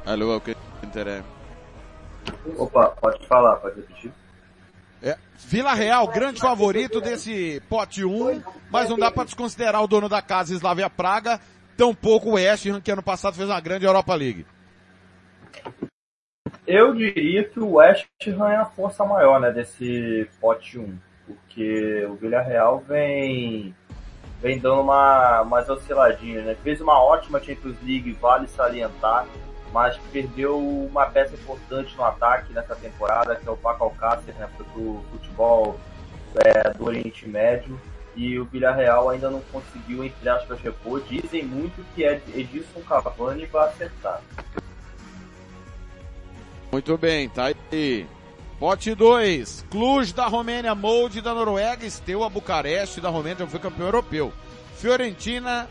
[0.05, 1.25] Alô, Alcântara.
[2.59, 4.20] Opa, pode falar, pode repetir?
[5.03, 10.07] É, Vila Real, grande favorito desse pote 1, mas não dá para desconsiderar o dono
[10.07, 11.39] da casa, Slavia Praga,
[11.75, 14.45] tampouco o West Ham, que ano passado fez uma grande Europa League.
[16.67, 22.05] Eu diria que o West Ham é a força maior, né, desse pote 1, porque
[22.05, 23.75] o Villarreal vem
[24.39, 26.55] vem dando uma umas osciladinhas, né?
[26.63, 29.27] Fez uma ótima Champions League, vale salientar,
[29.71, 34.49] mas perdeu uma peça importante no ataque nessa temporada, que é o Paco Alcácer, né,
[34.55, 35.79] pro futebol
[36.35, 37.79] é, do Oriente Médio.
[38.15, 41.01] E o Villarreal ainda não conseguiu, entre aspas, repor.
[41.09, 42.21] Dizem muito que é
[42.87, 44.21] Cavani vai acertar.
[46.71, 48.07] Muito bem, tá aí.
[48.59, 53.87] Pote 2, Cluj da Romênia, Molde da Noruega, Steaua Bucareste da Romênia, já foi campeão
[53.87, 54.31] europeu.
[54.77, 55.67] Fiorentina,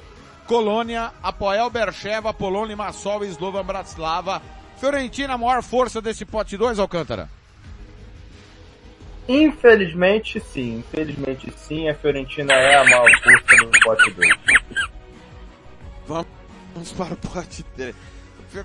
[0.50, 4.42] Colônia, Apoel Bercheva, Polônia, Limassol e Slovan Bratislava.
[4.78, 7.30] Fiorentina, a maior força desse pote 2, Alcântara?
[9.28, 14.28] Infelizmente sim, infelizmente sim, a Fiorentina é a maior força do pote 2.
[16.08, 17.94] Vamos para o pote 3.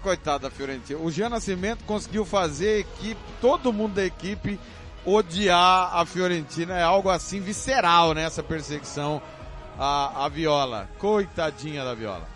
[0.02, 1.00] Coitado da Fiorentina.
[1.00, 4.60] O Jean Nascimento conseguiu fazer a equipe, todo mundo da equipe,
[5.06, 8.24] odiar a Fiorentina, é algo assim visceral, né?
[8.24, 9.22] Essa perseguição
[9.78, 10.90] à, à Viola.
[10.98, 12.28] Coitadinha da Viola.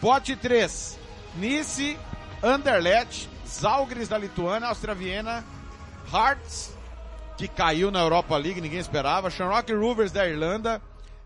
[0.00, 0.98] Pote 3.
[1.36, 1.96] Nice,
[2.42, 5.44] Anderlecht, Zalgiris da Lituânia, Áustria Viena,
[6.12, 6.76] Hearts,
[7.36, 10.82] que caiu na Europa League, ninguém esperava, Shamrock Rovers da Irlanda,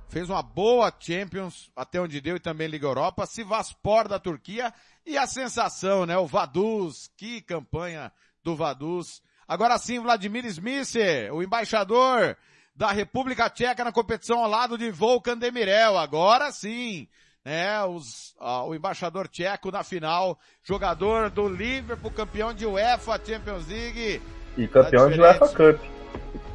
[0.09, 4.73] fez uma boa Champions, até onde deu, e também Liga Europa, Sivaspor da Turquia,
[5.07, 8.13] e a sensação, né, o Vaduz, que campanha
[8.45, 9.23] do Vaduz.
[9.49, 10.95] Agora sim, Vladimir Smith,
[11.33, 12.37] o embaixador
[12.75, 17.07] da República Tcheca na competição ao lado de Volkan Demirel, agora sim,
[17.45, 23.67] né, os, uh, o embaixador tcheco na final, jogador do Liverpool, campeão de UEFA Champions
[23.67, 24.23] League.
[24.57, 25.79] E campeão Tá de UEFA diferente.
[25.79, 25.93] Cup.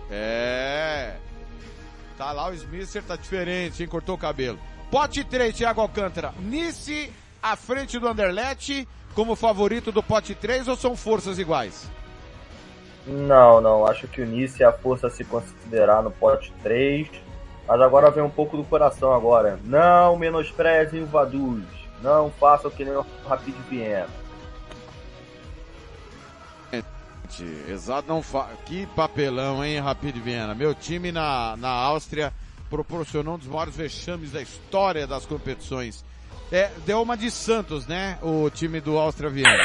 [0.10, 1.18] É.
[2.18, 3.90] Tá lá o Smither, tá diferente, hein?
[3.90, 4.60] Cortou o cabelo.
[4.90, 6.34] Pote 3, Thiago Alcântara.
[6.40, 7.12] Nice
[7.44, 11.90] à frente do Anderlecht como favorito do pote 3 ou são forças iguais?
[13.08, 13.88] Não, não.
[13.88, 17.08] Acho que o Nice é a força a se considerar no pote 3.
[17.68, 19.60] Mas agora vem um pouco do coração agora.
[19.64, 21.64] Não menosprezem o Vaduz.
[22.02, 24.08] Não façam que nem o Rapid Viena.
[27.68, 28.50] Exato, não fa...
[28.66, 30.56] Que papelão, hein, Rapid Viena.
[30.56, 32.34] Meu time na, na Áustria
[32.70, 36.04] proporcionou um dos maiores vexames da história das competições.
[36.52, 38.18] É, deu uma de Santos, né?
[38.22, 39.64] O time do Áustria Viena.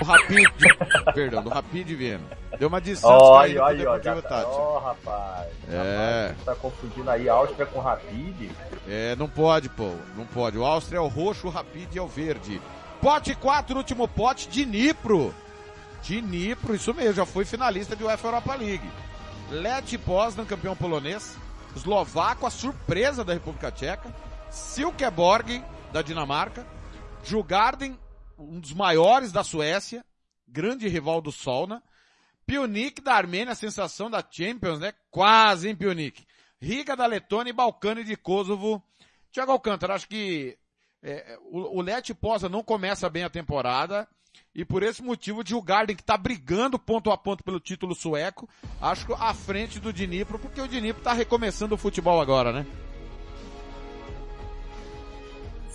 [0.00, 0.48] O Rapid,
[1.14, 2.24] perdão, do Rapid Viena.
[2.58, 3.76] Deu uma de olha.
[3.76, 4.46] Deportivo já tá- Tati.
[4.50, 5.48] Ó, rapaz.
[5.68, 6.28] É.
[6.30, 8.50] Rapaz, tá confundindo aí Áustria com Rapid?
[8.88, 9.92] É, não pode, pô.
[10.16, 10.58] Não pode.
[10.58, 12.60] O Áustria é o roxo, o Rapid é o verde.
[13.00, 15.34] Pote 4, último pote, de Dnipro.
[16.06, 18.88] Dnipro, isso mesmo, já foi finalista de UEFA Europa League.
[19.50, 21.36] Leti Poznan, campeão polonês.
[21.74, 24.08] Eslovaco, a surpresa da República Tcheca.
[24.50, 26.66] Silkeborg, da Dinamarca.
[27.22, 27.98] Jugarden,
[28.38, 30.04] um dos maiores da Suécia.
[30.46, 31.82] Grande rival do Solna.
[32.46, 34.92] Pionik da Armênia, sensação da Champions, né?
[35.10, 36.24] Quase, hein, Pionik?
[36.60, 38.82] Riga da Letônia e Balcani de Kosovo.
[39.32, 40.56] Tiago Alcântara, acho que
[41.02, 44.08] é, o, o Leti Posa não começa bem a temporada.
[44.54, 48.48] E por esse motivo, o Djurgården, que está brigando ponto a ponto pelo título sueco,
[48.80, 52.66] acho que à frente do Dnipro, porque o Dnipro está recomeçando o futebol agora, né?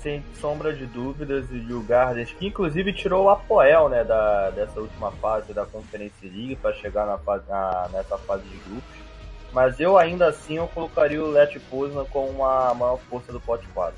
[0.02, 4.80] Sem sombra de dúvidas, e o Gardens, que inclusive tirou o Apoel, né, da, dessa
[4.80, 9.02] última fase da Conferência League para chegar na na, nessa fase de grupos.
[9.54, 13.68] Mas eu ainda assim eu colocaria o Let Poznan com a maior força do pote
[13.74, 13.94] 4.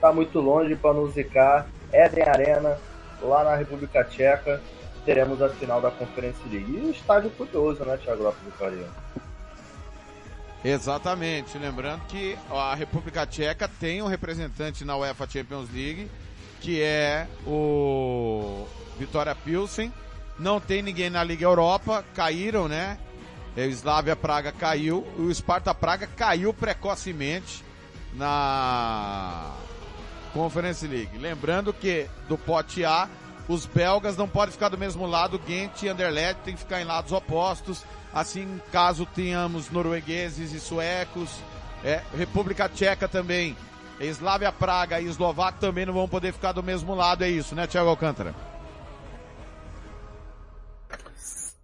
[0.00, 1.66] tá muito longe para não zicar.
[1.92, 2.78] Eden Arena,
[3.22, 4.60] lá na República Tcheca,
[5.06, 6.70] teremos a final da Conferência League.
[6.70, 8.86] E estádio curioso, né, Thiago Lopes do Faria?
[10.62, 11.56] Exatamente.
[11.56, 16.10] Lembrando que a República Tcheca tem um representante na UEFA Champions League,
[16.60, 18.66] que é o
[18.98, 19.90] Vitória Pilsen.
[20.40, 22.98] Não tem ninguém na Liga Europa, caíram, né?
[23.54, 27.62] O Slavia Praga caiu, o Sparta Praga caiu precocemente
[28.14, 29.52] na
[30.32, 31.18] Conference League.
[31.18, 33.06] Lembrando que do pote A,
[33.48, 36.84] os belgas não podem ficar do mesmo lado, Ghent e Anderlecht tem que ficar em
[36.84, 37.84] lados opostos.
[38.12, 41.30] Assim, caso tenhamos noruegueses e suecos,
[41.84, 43.54] é, República Tcheca também
[44.00, 47.66] Slavia Praga e Eslovaco também não vão poder ficar do mesmo lado, é isso, né,
[47.66, 48.34] Thiago Alcântara?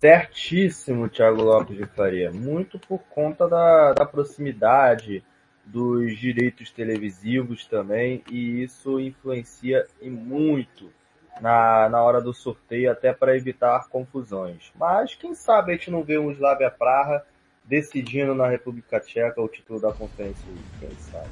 [0.07, 2.31] Certíssimo, Thiago Lopes de Faria.
[2.31, 5.25] Muito por conta da, da proximidade,
[5.65, 10.93] dos direitos televisivos também, e isso influencia e muito
[11.41, 14.71] na, na hora do sorteio, até para evitar confusões.
[14.79, 17.27] Mas quem sabe a gente não vê um Slavia Praha
[17.65, 20.47] decidindo na República Tcheca o título da conferência,
[20.79, 21.31] quem sabe.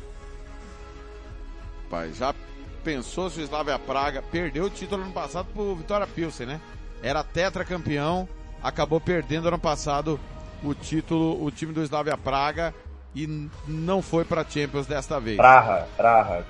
[1.88, 2.34] Pai, já
[2.82, 6.60] pensou se o Slavia Praga perdeu o título ano passado pro Vitória Pilsen, né?
[7.00, 8.28] Era tetracampeão,
[8.64, 10.18] acabou perdendo ano passado
[10.62, 12.74] o título, o time do Slavia Praga
[13.14, 15.36] e não foi para Champions desta vez.
[15.36, 16.46] Praha, Praha.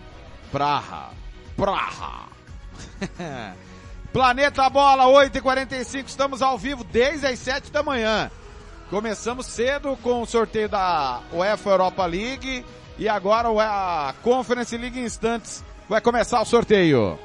[0.53, 1.11] Praha.
[1.57, 2.29] Praha.
[4.13, 8.31] Planeta Bola 8h45, estamos ao vivo desde as 7 da manhã.
[8.89, 12.65] Começamos cedo com o sorteio da UEFA Europa League
[12.97, 17.19] e agora a Conference League instantes vai começar o sorteio.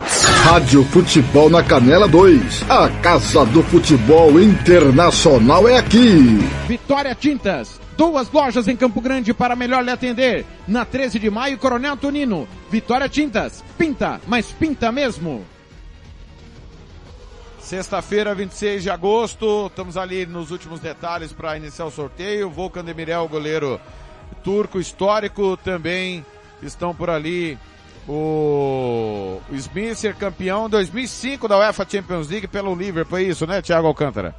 [0.00, 2.70] Rádio Futebol na Canela 2.
[2.70, 6.38] A Casa do Futebol Internacional é aqui.
[6.66, 7.80] Vitória Tintas.
[7.96, 10.46] Duas lojas em Campo Grande para melhor lhe atender.
[10.66, 12.46] Na 13 de maio, Coronel Tonino.
[12.70, 13.64] Vitória Tintas.
[13.76, 15.44] Pinta, mas pinta mesmo.
[17.60, 22.48] Sexta-feira, 26 de agosto, estamos ali nos últimos detalhes para iniciar o sorteio.
[22.48, 23.78] Volcan Demirel, goleiro
[24.42, 26.24] turco histórico, também
[26.62, 27.58] estão por ali
[28.08, 33.86] o, o Smither, campeão 2005 da UEFA Champions League pelo Liverpool, é isso, né, Thiago
[33.86, 34.34] Alcântara?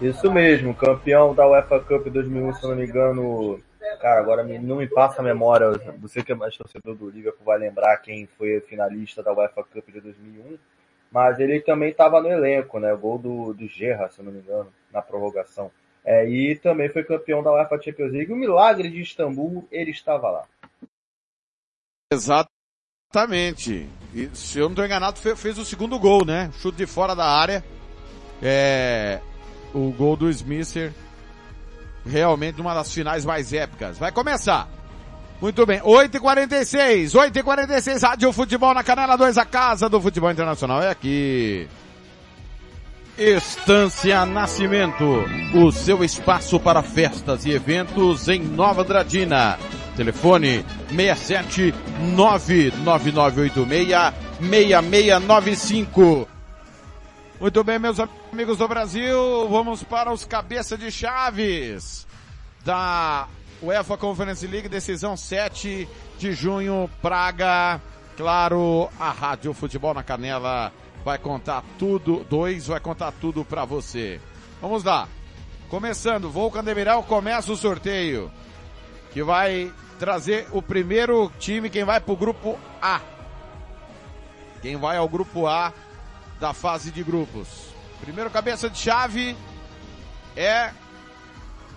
[0.00, 3.60] Isso mesmo, campeão da UEFA Cup 2001, se não me engano.
[4.00, 5.70] Cara, agora não me passa a memória.
[6.00, 9.88] Você que é mais torcedor do Liverpool vai lembrar quem foi finalista da UEFA Cup
[9.92, 10.58] de 2001.
[11.08, 12.92] Mas ele também estava no elenco, né?
[12.96, 15.70] Gol do, do Gerra, se não me engano, na prorrogação.
[16.04, 18.32] É, e também foi campeão da UEFA Champions League.
[18.32, 20.42] O milagre de Istambul, ele estava lá.
[22.12, 23.88] Exatamente.
[24.14, 26.50] E, se eu não estou enganado, fez, fez, o segundo gol, né?
[26.60, 27.64] Chute de fora da área.
[28.42, 29.20] É,
[29.72, 30.92] o gol do Smisser.
[32.04, 33.98] Realmente uma das finais mais épicas.
[33.98, 34.68] Vai começar.
[35.40, 40.88] Muito bem, 8h46, 8h46, Rádio Futebol na Canela 2, a casa do futebol internacional é
[40.88, 41.68] aqui.
[43.18, 45.04] Estância Nascimento,
[45.54, 49.58] o seu espaço para festas e eventos em Nova Dradina.
[49.94, 51.74] Telefone 67
[52.14, 56.26] 99986 6695.
[57.38, 62.06] Muito bem, meus amigos do Brasil, vamos para os cabeça de chaves
[62.64, 63.28] da
[63.62, 65.86] UEFA Conference League, decisão 7
[66.18, 67.78] de junho, Praga.
[68.16, 70.72] Claro, a Rádio Futebol na Canela
[71.04, 74.20] vai contar tudo, dois vai contar tudo para você.
[74.60, 75.08] Vamos lá.
[75.68, 78.30] Começando, Volcan Demirel começa o sorteio,
[79.10, 83.00] que vai trazer o primeiro time, quem vai pro grupo A.
[84.60, 85.72] Quem vai ao grupo A
[86.38, 87.72] da fase de grupos.
[88.00, 89.36] Primeiro cabeça de chave
[90.36, 90.70] é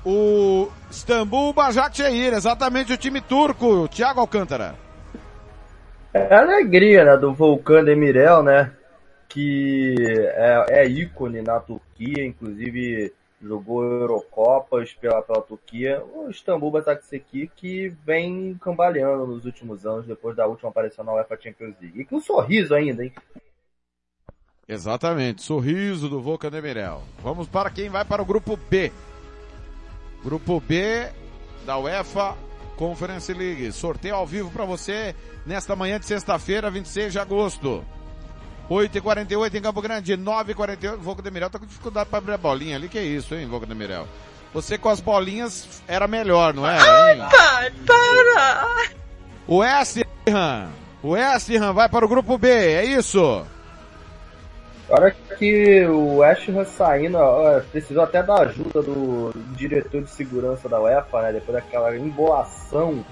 [0.06, 4.76] o Istambul Başakşehir, exatamente o time turco, Thiago Alcântara.
[6.14, 8.72] É a alegria né, do Volcan Demirel, né?
[9.36, 16.02] Que é, é, ícone na Turquia, inclusive jogou Eurocopas pela, pela Turquia.
[16.14, 21.36] O Istambul Başakşehir que vem cambaleando nos últimos anos, depois da última aparição na UEFA
[21.36, 22.00] Champions League.
[22.00, 23.14] E com um sorriso ainda, hein?
[24.66, 27.04] Exatamente, sorriso do Volcan Demirel.
[27.22, 28.90] Vamos para quem vai para o grupo B.
[30.24, 31.12] Grupo B
[31.66, 32.38] da UEFA
[32.78, 33.70] Conference League.
[33.74, 35.14] Sorteio ao vivo para você
[35.46, 37.84] nesta manhã de sexta-feira, 26 de agosto.
[38.70, 40.98] 8h48 em Campo Grande, 9h48.
[40.98, 42.90] Volca Demirel tá com dificuldade para abrir a bolinha ali.
[42.90, 44.08] Que é isso, hein, Volca Demirel?
[44.54, 46.78] Você com as bolinhas era melhor, não é?
[46.78, 48.90] Ai, pai, para!
[49.48, 50.70] O Ham.
[51.04, 53.46] O Ham vai para o grupo B, é isso?
[54.88, 60.70] Hora que o Ham saindo, ó, precisou até da ajuda do, do, diretor de segurança
[60.70, 61.34] da UEFA, né?
[61.34, 63.04] Depois daquela embolação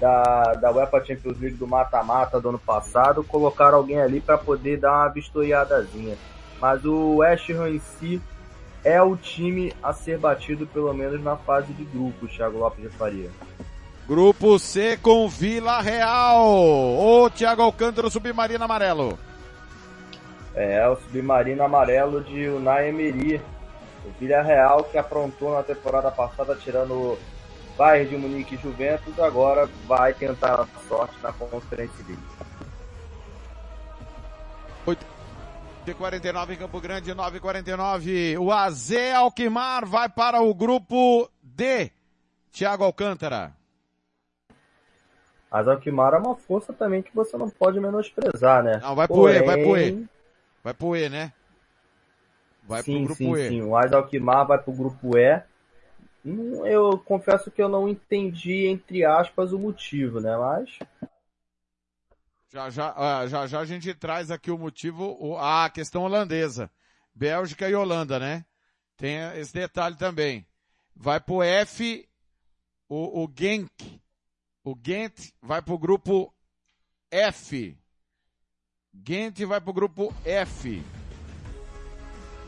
[0.00, 4.78] da, da UEFA Champions League do mata-mata do ano passado, colocaram alguém ali para poder
[4.78, 6.16] dar uma vistoriadazinha.
[6.60, 8.20] Mas o West Ham em si
[8.84, 12.96] é o time a ser batido pelo menos na fase de grupo, Thiago Lopes de
[12.96, 13.30] Faria.
[14.06, 16.46] Grupo C com Vila Real.
[16.46, 19.18] Ô Thiago Alcântara, submarino amarelo.
[20.54, 23.40] É, o submarino amarelo de Unai Emery.
[24.04, 27.18] O Villarreal que aprontou na temporada passada tirando o
[27.76, 32.22] Bayern de Munique e Juventus, agora vai tentar a sorte na Conferência League.
[34.86, 35.06] 8
[35.84, 38.38] de 49 em Campo Grande, 9:49.
[38.38, 41.90] O AZ Alquimar vai para o grupo D.
[42.50, 43.52] Thiago Alcântara.
[45.50, 48.80] Mas Alquimar é uma força também que você não pode menosprezar, né?
[48.82, 50.08] Não, vai pro E, vai pro E.
[50.64, 51.32] Vai pro E, né?
[52.64, 53.48] Vai sim, pro grupo sim, E.
[53.48, 53.62] sim.
[53.62, 55.40] O Ais Alquimar vai pro grupo E.
[56.26, 60.36] Hum, Eu confesso que eu não entendi, entre aspas, o motivo, né?
[60.36, 60.78] Mas
[62.52, 66.68] Já já, ah, já já a gente traz aqui o motivo, a questão holandesa.
[67.14, 68.44] Bélgica e Holanda, né?
[68.96, 70.44] Tem esse detalhe também.
[70.94, 72.08] Vai pro F
[72.88, 74.00] o, o Genk.
[74.64, 76.34] O Gent vai pro grupo
[77.08, 77.78] F.
[79.06, 80.82] Gent vai pro grupo F.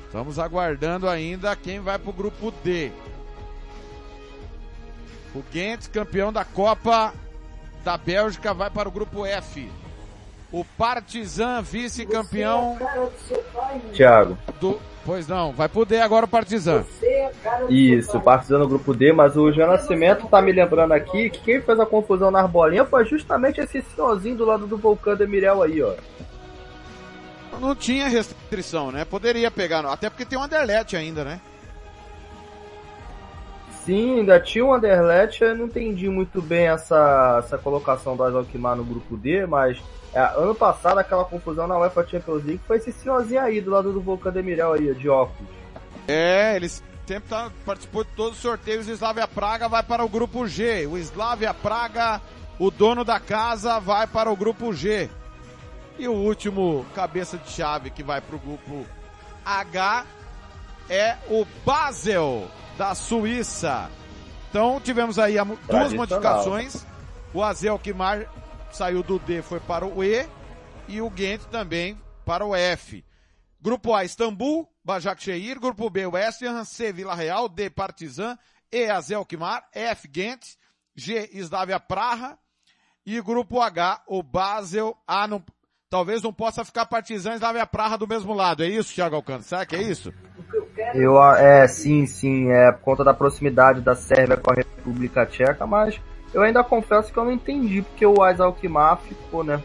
[0.06, 2.90] Estamos aguardando ainda quem vai pro grupo D.
[5.34, 7.12] O Gent, campeão da Copa
[7.84, 9.70] da Bélgica, vai para o grupo F.
[10.50, 12.78] O Partizan, vice-campeão
[13.92, 14.38] Thiago.
[14.60, 14.80] do.
[15.04, 16.84] Pois não, vai D agora o Partizan.
[17.68, 21.62] Isso, Partizan no grupo D, mas o Jean Nascimento tá me lembrando aqui que quem
[21.62, 25.62] fez a confusão nas bolinhas foi justamente esse senhorzinho do lado do Vulcão de Mirel
[25.62, 25.94] aí, ó.
[27.58, 29.04] Não tinha restrição, né?
[29.04, 31.40] Poderia pegar, até porque tem o Anderlecht ainda, né?
[33.88, 38.76] Sim, ainda tinha o Anderlecht, eu não entendi muito bem essa, essa colocação do Alkmaar
[38.76, 39.82] no grupo D, mas
[40.12, 43.90] é, ano passado aquela confusão na UEFA Champions League foi esse senhorzinho aí do lado
[43.90, 45.50] do Vulcão de Mirel aí, de óculos.
[46.06, 48.86] É, ele sempre tá, participou de todos os sorteios.
[48.86, 50.86] O Slavia Praga vai para o grupo G.
[50.86, 52.20] O Slavia Praga,
[52.58, 55.08] o dono da casa, vai para o grupo G.
[55.98, 58.84] E o último cabeça de chave que vai para o grupo
[59.46, 60.04] H
[60.90, 63.90] é o Basel da Suíça.
[64.48, 65.34] Então tivemos aí
[65.68, 66.86] duas modificações.
[67.34, 68.32] O Azel Kimar
[68.70, 70.26] saiu do D, foi para o E.
[70.86, 73.04] E o Gent também para o F.
[73.60, 75.58] Grupo A, Istambul, Başakşehir.
[75.58, 77.48] Grupo B, West Ham, C, Vila Real.
[77.48, 78.38] D, Partizan.
[78.72, 79.68] E, Azel Kimar.
[79.74, 80.56] F, Gent.
[80.94, 82.38] G, Slavia Praha.
[83.04, 84.96] E grupo H, o Basel.
[85.06, 85.44] A, não,
[85.90, 88.62] talvez não possa ficar Partizan e Slavia Praha do mesmo lado.
[88.62, 89.42] É isso, Thiago Alcântara?
[89.42, 90.12] Será que é isso?
[90.94, 95.66] Eu, é, sim, sim, é por conta da proximidade da Sérvia com a República Tcheca,
[95.66, 96.00] mas
[96.32, 99.62] eu ainda confesso que eu não entendi porque o Ais Alkmaar ficou, né?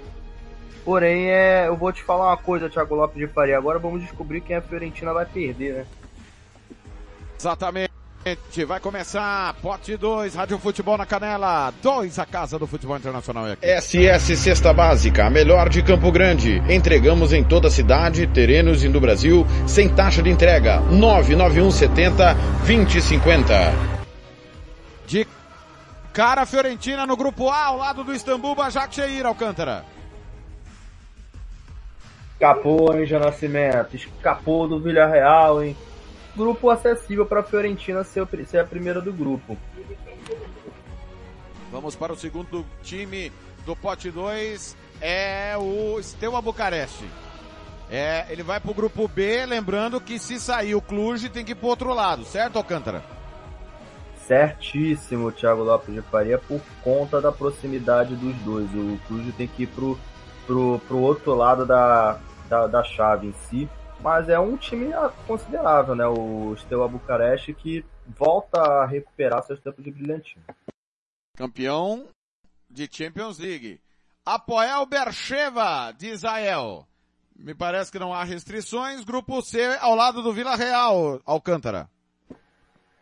[0.84, 3.58] Porém, é, eu vou te falar uma coisa, Thiago Lopes de Faria.
[3.58, 5.86] Agora vamos descobrir quem a Fiorentina vai perder, né?
[7.40, 7.93] Exatamente.
[8.66, 11.74] Vai começar Pote 2, Rádio Futebol na Canela.
[11.82, 13.68] 2, a casa do futebol internacional é aqui.
[13.68, 16.64] SS Cesta Básica, a melhor de Campo Grande.
[16.70, 20.80] Entregamos em toda a cidade, terrenos e no Brasil, sem taxa de entrega.
[20.90, 22.34] 99170
[22.66, 23.74] 2050.
[25.06, 25.28] De
[26.14, 29.84] cara Fiorentina no grupo A, ao lado do Istambul, Başakşehir, Alcântara.
[32.36, 33.96] Escapou, hein, já Nascimento?
[33.96, 35.76] Escapou do Villarreal, hein?
[36.36, 39.58] Grupo acessível para a Fiorentina ser, o ser a primeira do grupo.
[41.72, 43.32] Vamos para o segundo time
[43.66, 47.06] do pote 2, é o Steaua Bucareste.
[47.90, 51.52] É, ele vai para o grupo B, lembrando que se sair o Cluj tem que
[51.52, 53.04] ir para outro lado, certo, Alcântara?
[54.26, 58.70] Certíssimo, Thiago Lopes de Faria, por conta da proximidade dos dois.
[58.74, 60.00] O Cluj tem que ir pro,
[60.46, 62.18] pro outro lado da,
[62.48, 63.70] da, da chave em si.
[64.04, 64.92] Mas é um time
[65.26, 66.06] considerável, né?
[66.06, 70.44] O Steaua Bucareste que volta a recuperar seus tempos de brilhantismo.
[71.38, 72.06] Campeão
[72.70, 73.80] de Champions League.
[74.26, 76.86] Apoel Bercheva, de Israel.
[77.34, 79.06] Me parece que não há restrições.
[79.06, 81.90] Grupo C, ao lado do Vila Real, Alcântara.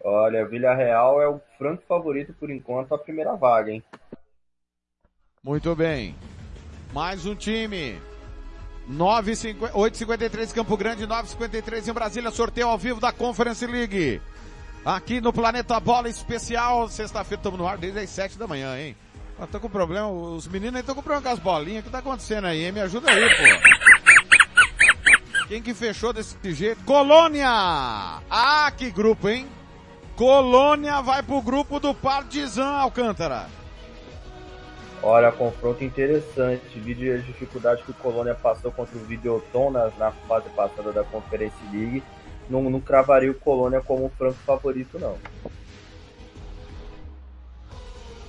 [0.04, 3.84] Olha, Villarreal é o franco favorito por enquanto a primeira vaga, hein?
[5.44, 6.16] Muito bem.
[6.94, 8.00] Mais um time.
[8.90, 12.32] 9,50 8,53 Campo Grande, 9,53 em Brasília.
[12.32, 14.22] Sorteio ao vivo da Conference League.
[14.84, 16.90] Aqui no Planeta Bola Especial.
[16.90, 18.96] Sexta-feira estamos no ar desde as 7 da manhã, hein?
[19.40, 21.82] Eu tô com problema, os meninos aí estão com problema com as bolinhas.
[21.82, 22.72] O que tá acontecendo aí, hein?
[22.72, 23.44] Me ajuda aí, pô.
[25.48, 26.84] Quem que fechou desse jeito?
[26.84, 27.50] Colônia!
[27.50, 29.48] Ah, que grupo, hein?
[30.16, 33.50] Colônia vai pro grupo do Partizan Alcântara.
[35.04, 36.80] Olha, confronto interessante.
[36.80, 41.04] Vídeo as dificuldades que o Colônia passou contra o Videoton na, na fase passada da
[41.04, 42.04] Conference League.
[42.48, 45.18] Não, não cravaria o Colônia como um franco favorito, não.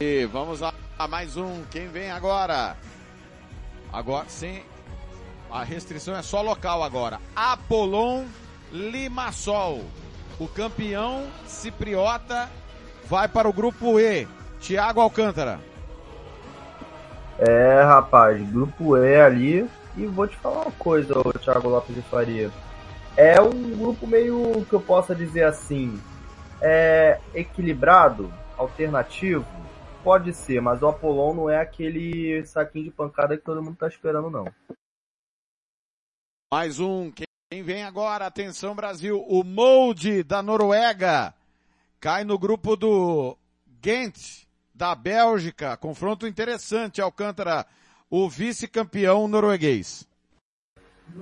[0.00, 0.72] E vamos a
[1.06, 1.62] mais um.
[1.70, 2.76] Quem vem agora?
[3.92, 4.62] Agora sim.
[5.50, 7.20] A restrição é só local agora.
[7.36, 8.24] Apolon
[8.72, 9.82] Limassol.
[10.40, 12.48] O campeão cipriota
[13.04, 14.26] vai para o grupo E.
[14.58, 15.71] Thiago Alcântara.
[17.38, 19.68] É, rapaz, grupo E ali.
[19.96, 22.50] E vou te falar uma coisa, ô Thiago Lopes de Faria.
[23.16, 26.00] É um grupo meio que eu possa dizer assim.
[26.60, 29.44] É equilibrado, alternativo.
[30.02, 33.86] pode ser, mas o Apolon não é aquele saquinho de pancada que todo mundo tá
[33.86, 34.46] esperando, não.
[36.52, 37.10] Mais um.
[37.10, 38.26] Quem vem agora?
[38.26, 39.22] Atenção Brasil.
[39.28, 41.34] O Molde da Noruega
[42.00, 43.36] cai no grupo do
[43.80, 44.41] Ghent
[44.82, 45.76] da Bélgica.
[45.76, 47.00] Confronto interessante.
[47.00, 47.64] Alcântara,
[48.10, 50.08] o vice-campeão norueguês.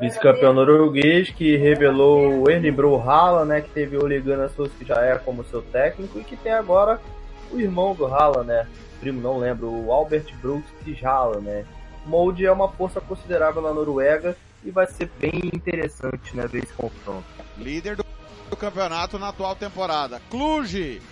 [0.00, 5.02] Vice-campeão norueguês que revelou o Ernibro Haaland, né, que teve o Ligana Souza que já
[5.02, 6.98] é como seu técnico e que tem agora
[7.52, 8.66] o irmão do Haaland, né,
[8.98, 11.66] primo não lembro, o Albert Brooks Haaland, né.
[12.06, 14.34] Molde é uma força considerável na Noruega
[14.64, 17.26] e vai ser bem interessante, né, ver esse confronto.
[17.58, 18.06] Líder do,
[18.48, 20.18] do campeonato na atual temporada.
[20.30, 21.02] Cluj,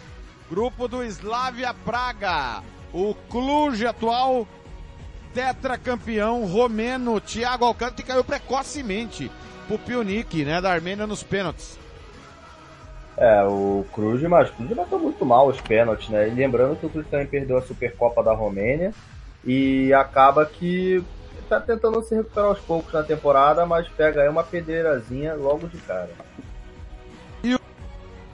[0.49, 2.63] grupo do Slavia Praga.
[2.93, 4.47] O Cluj atual
[5.35, 9.31] tetracampeão romeno Thiago Alcântara caiu precocemente
[9.67, 11.79] pro Pionic, né, da Armênia nos pênaltis.
[13.17, 16.29] É, o Cruz, mas o Cruz bateu muito mal os pênaltis, né?
[16.29, 18.95] E lembrando que o Cruz também perdeu a Supercopa da Romênia
[19.45, 21.05] e acaba que
[21.49, 25.79] tá tentando se recuperar aos poucos na temporada, mas pega aí uma pedreirazinha logo de
[25.79, 26.11] cara.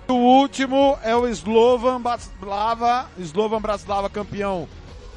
[0.06, 4.68] O último é o Slovan Bratislava, Slovan Bratislava campeão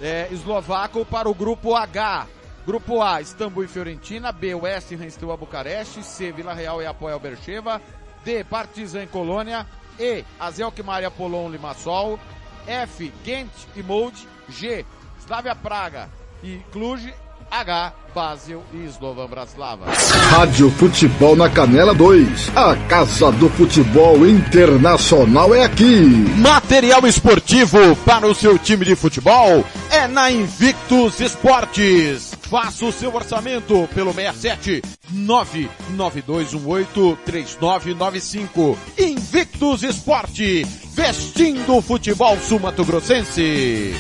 [0.02, 2.28] é, eslovaco para o grupo H.
[2.66, 4.32] Grupo A, Istambul e Fiorentina.
[4.32, 6.04] B, West Ham, Steaua Bucareste.
[6.04, 7.82] C, Vila Real e Apoel Bercheva.
[8.24, 9.66] D, Partizan e Colônia.
[10.00, 12.20] E, Azelkmar e Apolon Limassol.
[12.66, 14.28] F, Ghent e Molde.
[14.50, 14.86] G,
[15.20, 16.10] Slavia Praga
[16.44, 17.14] e Cluj.
[17.50, 19.86] H, Basel e Slovan Bratislava.
[20.32, 22.52] Rádio Futebol na Canela 2.
[22.56, 26.02] A Casa do Futebol Internacional é aqui.
[26.38, 32.36] Material esportivo para o seu time de futebol é na Invictus Esportes.
[32.42, 34.82] Faça o seu orçamento pelo 67
[35.12, 38.78] 99218 3995.
[38.98, 43.96] Invictus Esporte, vestindo o futebol sul-mato-grossense.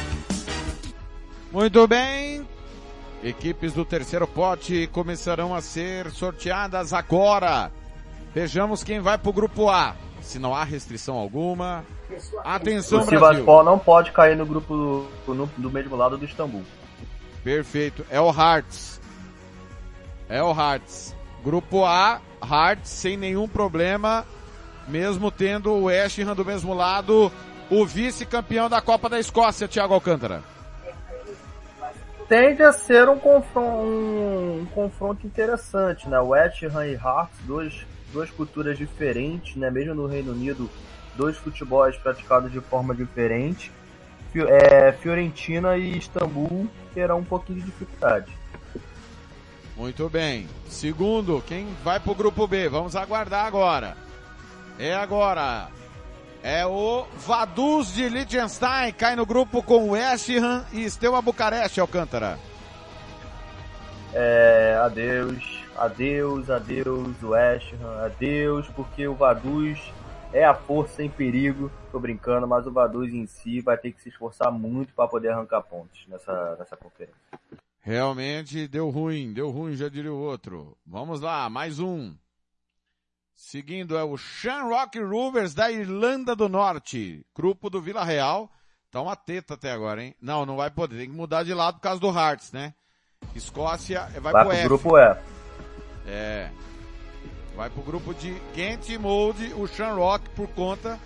[1.51, 2.46] Muito bem,
[3.27, 7.69] Equipes do terceiro pote começarão a ser sorteadas agora.
[8.33, 9.97] Vejamos quem vai para o grupo A.
[10.21, 11.83] Se não há restrição alguma.
[12.45, 13.19] Atenção, o Brasil.
[13.19, 14.73] Sivaspor não pode cair no grupo
[15.25, 16.63] do, no, do mesmo lado do Istambul.
[17.43, 18.05] Perfeito.
[18.09, 19.01] É o Hearts.
[20.29, 21.13] É o Hearts.
[21.43, 24.25] Grupo A, Hearts sem nenhum problema,
[24.87, 27.29] mesmo tendo o West Ham do mesmo lado,
[27.69, 30.56] o vice-campeão da Copa da Escócia, Thiago Alcântara
[32.27, 36.19] tende a ser um confronto, um, confronto interessante, né?
[36.19, 39.71] West Ham e Hearts, dois, duas culturas diferentes, né?
[39.71, 40.69] Mesmo no Reino Unido,
[41.15, 43.71] dois futebols praticados de forma diferente.
[44.35, 48.31] É, Fiorentina e Istambul terão um pouquinho de dificuldade.
[49.75, 50.47] Muito bem.
[50.67, 52.67] Segundo, quem vai pro grupo B?
[52.67, 53.95] Vamos aguardar agora.
[54.77, 55.69] É agora.
[56.43, 62.37] É o Vaduz de Liechtenstein, cai no grupo com West Ham e Steaua Bucareste, Alcântara.
[64.13, 69.79] É, adeus, adeus, adeus, West Ham, adeus, porque o Vaduz
[70.31, 71.71] é a força em perigo.
[71.91, 75.29] Tô brincando, mas o Vaduz em si vai ter que se esforçar muito para poder
[75.29, 77.15] arrancar pontos nessa, nessa conferência.
[77.81, 80.77] Realmente deu ruim, deu ruim, já diria o outro.
[80.85, 82.13] Vamos lá, mais um.
[83.37, 87.23] Seguindo é o Shamrock Rovers da Irlanda do Norte.
[87.35, 88.49] Grupo do Vila Real.
[88.89, 90.15] Tá uma teta até agora, hein?
[90.19, 90.97] Não, não vai poder.
[90.97, 92.73] Tem que mudar de lado por causa do Hearts, né?
[93.35, 94.63] Escócia vai, vai pro, pro F.
[94.63, 95.17] grupo E.
[96.07, 96.49] É.
[97.55, 100.99] Vai pro grupo de Kent e Mold, o Shamrock, por conta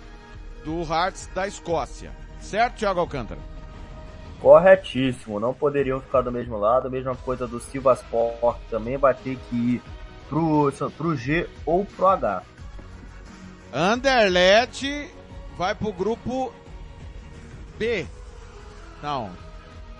[0.64, 2.12] do Hearts da Escócia.
[2.40, 3.40] Certo, Thiago Alcântara?
[4.40, 5.38] Corretíssimo.
[5.38, 6.90] Não poderiam ficar do mesmo lado.
[6.90, 9.82] Mesma coisa do Silvasport também vai ter que ir
[10.32, 12.42] pro, pro G ou pro H.
[13.70, 15.10] Anderlecht
[15.58, 16.50] vai pro grupo
[17.78, 18.06] B.
[19.02, 19.30] Não.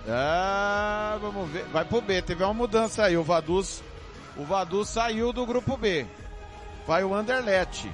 [0.09, 1.65] Ah, vamos ver.
[1.67, 2.23] Vai pro B.
[2.23, 3.17] Teve uma mudança aí.
[3.17, 3.83] O Vaduz,
[4.37, 6.07] o Vaduz saiu do grupo B.
[6.87, 7.91] Vai o Anderlecht.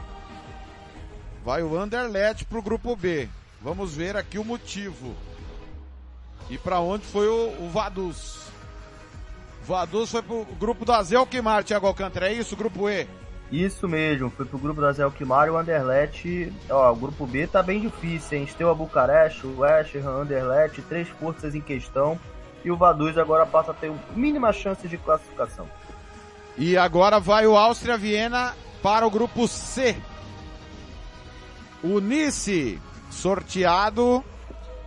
[1.45, 3.29] Vai o Anderlecht pro grupo B.
[3.61, 5.17] Vamos ver aqui o motivo.
[6.49, 8.48] E para onde foi o, o Vaduz?
[9.69, 12.57] Vaduz foi pro grupo do Azel Quimar, Thiago Alcântara, é isso?
[12.57, 13.07] Grupo E?
[13.53, 17.47] Isso mesmo, foi pro grupo do Azel Quimar e o Anderlecht, ó, o grupo B
[17.47, 18.45] tá bem difícil, hein?
[18.45, 22.19] Esteu a Bucareste, o West Ham, Anderlecht, três forças em questão
[22.65, 25.69] e o Vaduz agora passa a ter mínima chance de classificação.
[26.57, 29.95] E agora vai o Áustria Viena para o grupo C.
[31.83, 34.25] O Nice sorteado.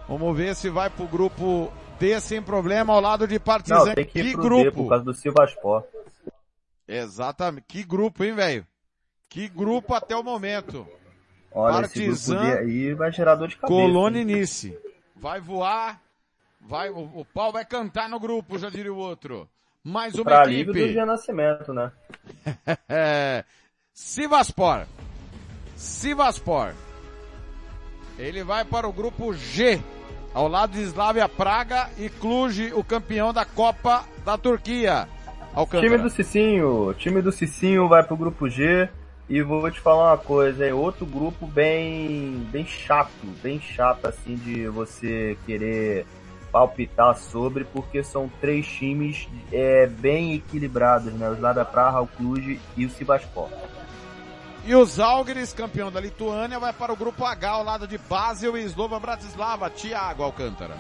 [0.10, 1.72] Vamos ver se vai pro grupo
[2.02, 3.86] D sem problema ao lado de Partizan.
[3.86, 4.64] Não, tem que, que grupo.
[4.64, 5.84] D por causa do Silvaspor.
[6.88, 7.66] Exatamente.
[7.68, 8.68] Que grupo, hein, velho?
[9.30, 10.88] Que grupo até o momento.
[11.52, 13.74] Olha, Partizan, esse aí vai gerar dor de cabeça.
[13.74, 14.26] Colônia hein?
[14.26, 14.78] Nice.
[15.16, 16.02] Vai voar
[16.68, 19.50] vai, o, o pau vai cantar no grupo, já diria o outro.
[19.84, 20.94] Mais uma Pra alívio do equipe.
[20.94, 21.92] Jean Nascimento, né?
[23.94, 24.86] Sivaspor.
[25.76, 26.74] Sivaspor.
[28.20, 29.82] Ele vai para o grupo G,
[30.34, 35.08] ao lado de Slavia Praga e Cluj, o campeão da Copa da Turquia.
[35.54, 35.90] Alcântara.
[35.90, 38.88] Time do Cicinho, time do Cicinho vai pro grupo G
[39.28, 43.12] e vou te falar uma coisa, é outro grupo bem bem chato,
[43.44, 46.06] bem chato assim de você querer
[46.52, 51.30] palpitar sobre, porque são três times é, bem equilibrados, né?
[51.30, 53.50] O Slavia Praha, o Cluj e o Sivaspor.
[54.64, 58.56] E o Zalgiris, campeão da Lituânia, vai para o grupo H, ao lado de Basel
[58.58, 59.70] e Slova Bratislava.
[59.70, 60.78] Tiago Alcântara.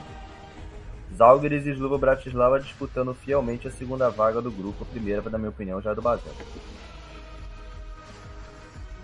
[1.17, 5.49] Zalgiris e Slova Bratislava disputando fielmente a segunda vaga do grupo, a primeira, na minha
[5.49, 6.32] opinião, já é do Basel.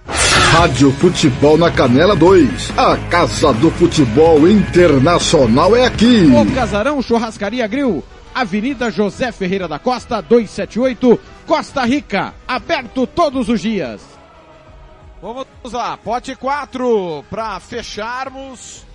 [0.05, 2.71] Rádio Futebol na Canela 2.
[2.77, 6.25] A Casa do Futebol Internacional é aqui.
[6.27, 8.03] O Casarão Churrascaria Grill,
[8.33, 14.16] Avenida José Ferreira da Costa, 278, Costa Rica, aberto todos os dias.
[15.33, 18.85] Vamos lá, pote 4, para fecharmos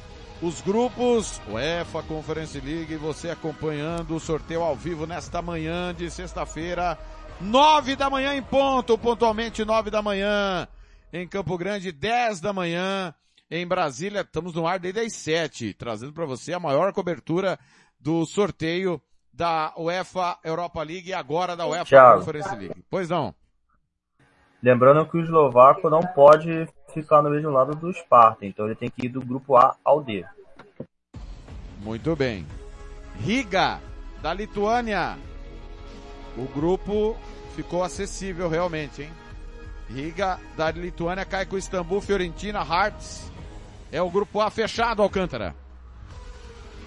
[0.40, 6.98] os grupos UEFA Conference League, você acompanhando o sorteio ao vivo nesta manhã de sexta-feira,
[7.38, 10.66] nove da manhã em ponto, pontualmente nove da manhã,
[11.12, 13.14] em Campo Grande, 10 da manhã,
[13.50, 17.58] em Brasília, estamos no ar desde as 7, trazendo para você a maior cobertura
[18.00, 22.20] do sorteio da UEFA Europa League e agora da UEFA Thiago.
[22.20, 22.84] Conference League.
[22.88, 23.34] Pois não.
[24.62, 28.88] Lembrando que o eslovaco não pode ficar no mesmo lado do Sparta, então ele tem
[28.88, 30.24] que ir do grupo A ao D.
[31.80, 32.46] Muito bem.
[33.18, 33.80] Riga,
[34.22, 35.18] da Lituânia.
[36.36, 37.16] O grupo
[37.56, 39.10] ficou acessível realmente, hein?
[39.88, 43.30] Riga, da Lituânia, cai com Istambul, Fiorentina, Hearts.
[43.90, 45.54] É o grupo A fechado, Alcântara.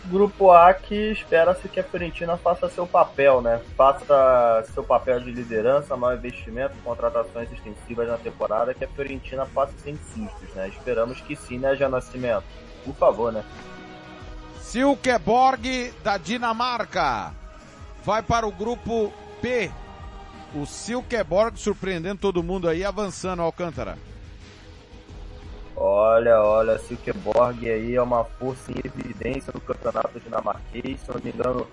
[0.08, 3.60] Grupo A que espera-se que a Fiorentina faça seu papel, né?
[3.76, 9.74] Faça seu papel de liderança, maior investimento, contratações extensivas na temporada, que a Fiorentina passe
[9.84, 10.68] sem sustos, né?
[10.70, 12.44] Esperamos que sim, né, Já Nascimento?
[12.84, 13.44] Por favor, né?
[14.62, 17.34] Silkeborg, da Dinamarca.
[18.04, 19.72] Vai para o grupo P.
[20.54, 23.98] O Silkeborg surpreendendo todo mundo aí, avançando, Alcântara.
[25.78, 31.32] Olha, olha, Silkeborg aí é uma força em evidência no campeonato dinamarquês, se não me
[31.32, 31.68] engano,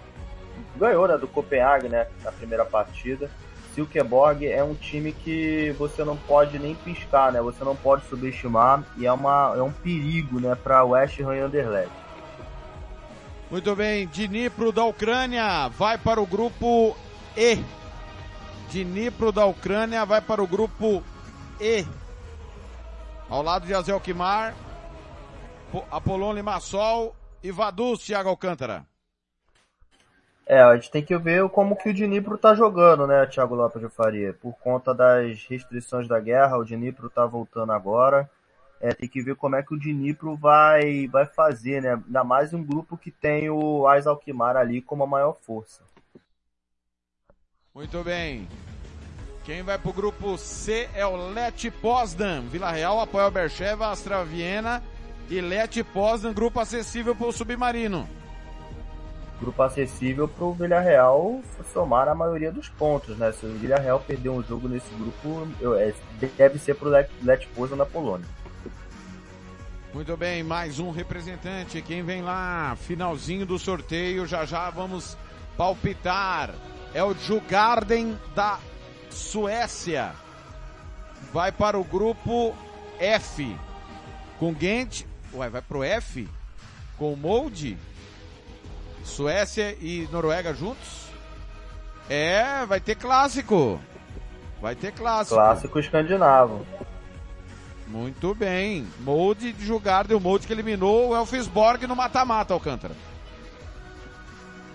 [0.76, 3.30] ganhou né, do Copenhague, né, na primeira partida.
[3.74, 8.84] Silkeborg é um time que você não pode nem piscar, né, você não pode subestimar
[8.98, 11.92] e é, uma, é um perigo, né, para West Ham Anderlecht.
[13.50, 16.96] Muito bem, Dnipro da Ucrânia vai para o grupo
[17.36, 17.58] E.
[18.70, 21.02] Dnipro da Ucrânia vai para o grupo
[21.60, 21.84] E.
[23.32, 28.84] Ao lado de Azel Po- Apolon Limassol e Vaduz, Thiago Alcântara.
[30.46, 33.80] É, a gente tem que ver como que o Dnipro tá jogando, né, Thiago Lopes
[33.80, 34.34] de Faria?
[34.34, 38.30] Por conta das restrições da guerra, o Dnipro tá voltando agora.
[38.78, 41.92] É, tem que ver como é que o Dnipro vai, vai fazer, né?
[41.92, 45.82] Ainda mais um grupo que tem o Ais Alkmaar ali como a maior força.
[47.74, 48.46] Muito bem.
[49.44, 52.42] Quem vai para o grupo C é o Leti Poznan.
[52.42, 54.82] Vila Real apoia o Bercheva, Astra Viena
[55.28, 58.08] e Leti Poznan, grupo acessível para o Submarino.
[59.40, 61.40] Grupo acessível pro Villarreal
[61.72, 63.32] somar a maioria dos pontos, né?
[63.32, 65.92] Se o Villarreal perder um jogo nesse grupo, é,
[66.38, 68.26] deve ser pro Let, Let Poznan na Polônia.
[69.92, 71.82] Muito bem, mais um representante.
[71.82, 72.76] Quem vem lá?
[72.76, 75.18] Finalzinho do sorteio, já já vamos
[75.56, 76.54] palpitar.
[76.94, 78.60] É o Jugarden da
[79.12, 80.12] Suécia.
[81.32, 82.54] Vai para o grupo
[82.98, 83.56] F.
[84.38, 85.04] Com Gent.
[85.32, 86.28] Ué, vai pro F?
[86.98, 87.78] Com Molde?
[89.04, 91.08] Suécia e Noruega juntos?
[92.08, 93.80] É, vai ter clássico.
[94.60, 95.36] Vai ter clássico.
[95.36, 96.66] Clássico escandinavo.
[97.88, 98.86] Muito bem.
[99.00, 102.94] Molde de Jugarden, o Molde que eliminou o Elfsborg no mata-mata, Alcântara.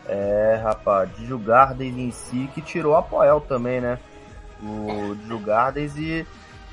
[0.08, 4.00] É, rapaz, Djurgardens em si que tirou a Poel também, né?
[4.62, 6.26] O Djurgardens e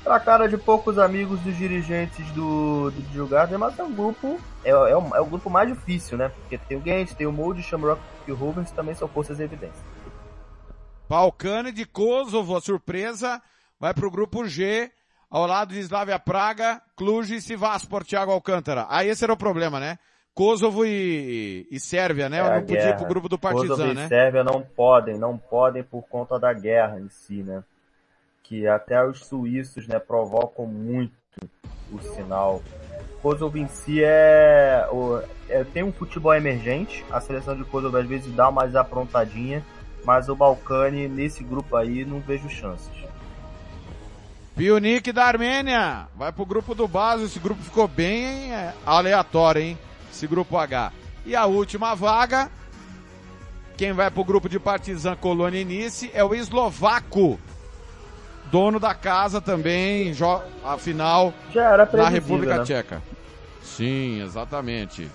[0.03, 4.69] pra cara de poucos amigos dos dirigentes do, do Djurgardens, mas é um grupo, é,
[4.69, 6.29] é, o, é o grupo mais difícil, né?
[6.29, 9.79] Porque tem o Gent, tem o Molde, Shamrock e o Rovers também são forças evidentes.
[11.09, 13.41] Balcane de Kosovo, a surpresa,
[13.79, 14.91] vai pro grupo G,
[15.29, 18.85] ao lado de Slavia Praga, Cluj e Sivaspor, Thiago Alcântara.
[18.89, 19.97] Aí esse era o problema, né?
[20.35, 22.37] Kosovo e, e Sérvia, né?
[22.37, 24.07] É Eu não podia ir pro grupo do Kosovo Partizan, e né?
[24.07, 27.63] Sérvia não podem, não podem por conta da guerra em si, né?
[28.47, 31.13] Que até os suíços, né, provocam muito
[31.91, 32.61] o sinal.
[33.21, 34.85] Kosovo em si é,
[35.49, 39.65] é tem um futebol emergente, a seleção de Kosovo às vezes dá mais aprontadinha,
[40.05, 42.91] mas o Balcani nesse grupo aí não vejo chances.
[44.55, 47.25] Pionic da Armênia vai pro grupo do base.
[47.25, 49.77] Esse grupo ficou bem é, aleatório, hein?
[50.09, 50.93] Esse grupo H.
[51.25, 52.49] E a última vaga,
[53.75, 57.37] quem vai pro grupo de Partizan Colônia e Nice é o eslovaco.
[58.51, 60.13] Dono da casa também,
[60.63, 61.33] a final
[61.93, 62.63] na República né?
[62.63, 63.01] Tcheca.
[63.61, 65.09] Sim, exatamente.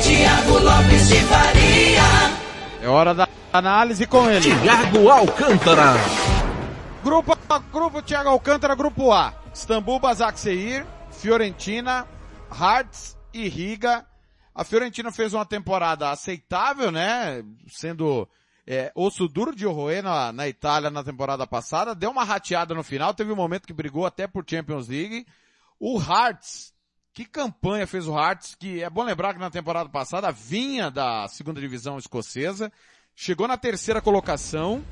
[0.00, 2.04] Tiago Lopes de Faria.
[2.80, 4.54] É hora da análise com ele.
[4.62, 5.94] Thiago Alcântara.
[7.04, 7.36] Grupo,
[7.70, 9.34] grupo Thiago Alcântara, grupo A.
[9.52, 12.06] Istambul, Basaksehir, Fiorentina,
[12.50, 14.06] Hearts e Riga.
[14.54, 17.44] A Fiorentina fez uma temporada aceitável, né?
[17.68, 18.28] Sendo
[18.66, 21.94] é, osso duro de roer na, na Itália na temporada passada.
[21.94, 25.26] Deu uma rateada no final, teve um momento que brigou até por Champions League.
[25.78, 26.72] O Hearts,
[27.12, 31.26] que campanha fez o Hearts, que é bom lembrar que na temporada passada vinha da
[31.28, 32.72] segunda divisão escocesa,
[33.22, 34.82] chegou na terceira colocação,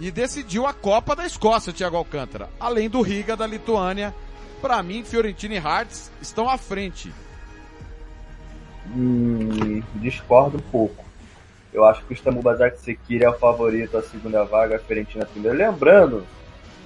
[0.00, 2.48] e decidiu a Copa da Escócia, Thiago Alcântara.
[2.58, 4.14] Além do Riga da Lituânia.
[4.62, 7.12] Para mim, Fiorentina e Hearts estão à frente.
[8.96, 11.04] Hum, discordo um pouco.
[11.70, 15.58] Eu acho que o Istambul Basaksehir é o favorito à segunda vaga, a Fiorentina primeiro.
[15.58, 16.26] Lembrando,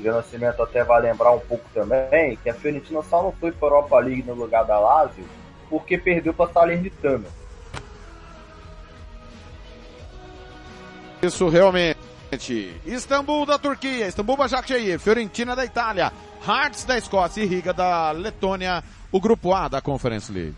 [0.00, 3.52] o Jean Nascimento até vai lembrar um pouco também, que a Fiorentina só não foi
[3.52, 5.24] para a Europa League no lugar da Lazio
[5.70, 7.43] porque perdeu para a Salernitana.
[11.24, 11.96] Isso realmente.
[12.84, 16.12] Istambul da Turquia, Istambul Başakşehir, Fiorentina da Itália,
[16.46, 20.54] Hearts da Escócia e Riga da Letônia, o grupo A da Conference League.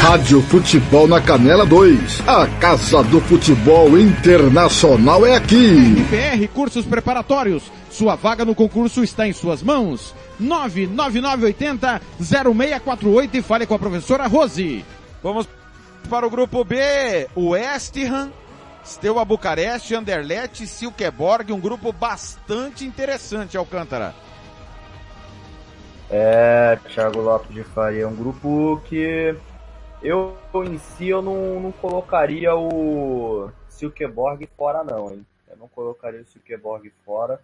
[0.00, 2.26] Rádio Futebol na Canela 2.
[2.26, 5.96] A Casa do Futebol Internacional é aqui.
[6.08, 7.64] PR Cursos Preparatórios.
[7.90, 10.14] Sua vaga no concurso está em suas mãos.
[10.40, 14.84] 99980 0648 e fale com a professora Rose.
[15.22, 15.46] Vamos
[16.08, 18.30] para o grupo B, West Ham,
[18.84, 24.14] Steaua Bucareste, Anderlecht, Silkeborg, um grupo bastante interessante, Alcântara.
[26.10, 29.34] É, Thiago Lopes de Faria, é um grupo que
[30.02, 35.26] eu em si eu não, não colocaria o Silkeborg fora não, hein?
[35.48, 37.40] Eu não colocaria o Silkeborg fora,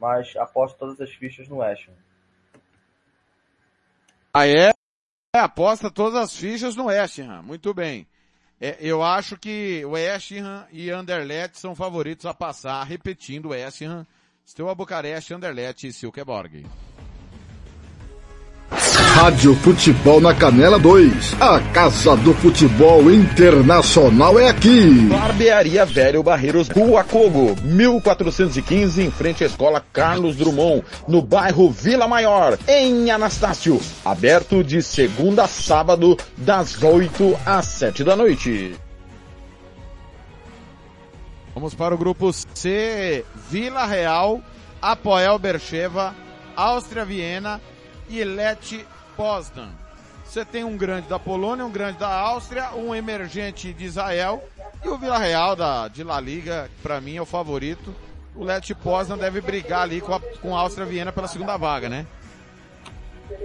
[0.00, 1.92] mas aposto todas as fichas no West Ham.
[4.32, 4.70] Ah, é?
[5.34, 7.42] É, aposta todas as fichas no West Ham.
[7.42, 8.06] Muito bem.
[8.60, 14.06] É, eu acho que West Ham e Anderlecht são favoritos a passar, repetindo West Ham,
[14.46, 16.66] Steaua Bucareste, Anderlecht e Silkeborg.
[19.20, 21.34] Rádio Futebol na Canela 2.
[21.40, 25.08] A Casa do Futebol Internacional é aqui.
[25.08, 32.06] Barbearia Velho Barreiros Rua Cogo, 1415, em frente à Escola Carlos Drummond, no bairro Vila
[32.06, 33.80] Maior, em Anastácio.
[34.04, 38.76] Aberto de segunda a sábado, das 8 às 7 da noite.
[41.56, 44.40] Vamos para o grupo C, Vila Real,
[44.80, 46.14] Apoel Bercheva,
[46.54, 47.60] Áustria Viena
[48.08, 48.86] e Leti
[49.18, 49.70] Poznan.
[50.24, 54.44] Você tem um grande da Polônia, um grande da Áustria, um emergente de Israel
[54.84, 57.92] e o Vila Real da, de La Liga, para mim é o favorito.
[58.36, 61.88] O Leti Poznan deve brigar ali com a, com a Áustria Viena pela segunda vaga,
[61.88, 62.06] né?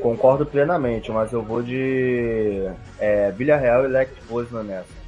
[0.01, 2.69] Concordo plenamente, mas eu vou de
[2.99, 5.03] é, Villarreal e Lech Poznan nessa.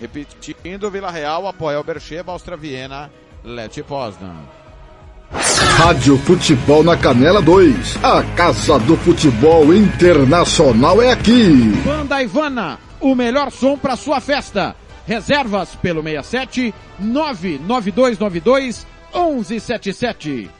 [0.00, 3.10] Repetindo, Vila Real, Apoel Bercheva, Áustria Viena,
[3.42, 4.44] Leti Poznan.
[5.34, 8.04] Rádio Futebol na Canela 2.
[8.04, 11.72] A Casa do Futebol Internacional é aqui.
[11.84, 14.76] Banda Ivana, o melhor som para sua festa.
[15.06, 20.50] Reservas pelo 67 99292 1177.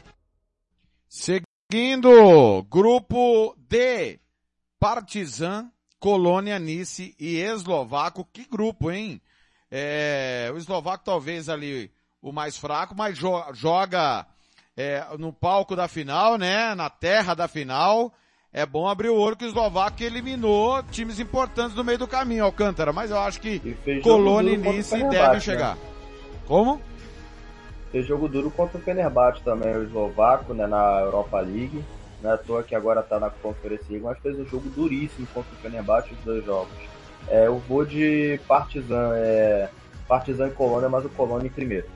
[1.09, 4.18] Seguindo, grupo D,
[4.81, 5.70] Partizan,
[6.01, 8.29] Colônia, Nice e Eslovaco.
[8.33, 9.20] Que grupo, hein?
[9.70, 14.27] É, o eslovaco talvez ali o mais fraco, mas jo joga
[14.77, 16.75] é, no palco da final, né?
[16.75, 18.12] Na terra da final.
[18.53, 22.45] É bom abrir o olho que o eslovaco eliminou times importantes no meio do caminho,
[22.45, 22.93] Alcântara.
[22.93, 25.41] Mas eu acho que Colônia e Nice devem né?
[25.41, 25.77] chegar.
[26.47, 26.81] Como?
[27.91, 31.85] Fez jogo duro contra o Fenerbahçe também, o eslovaco, né, na Europa League.
[32.22, 35.27] Não é à toa que agora tá na Conference League, mas fez um jogo duríssimo
[35.35, 36.72] contra o Fenerbahçe os dois jogos.
[37.29, 39.68] É, eu vou de Partizan, é,
[40.07, 41.87] Partizan e Colônia, mas o Colônia em primeiro.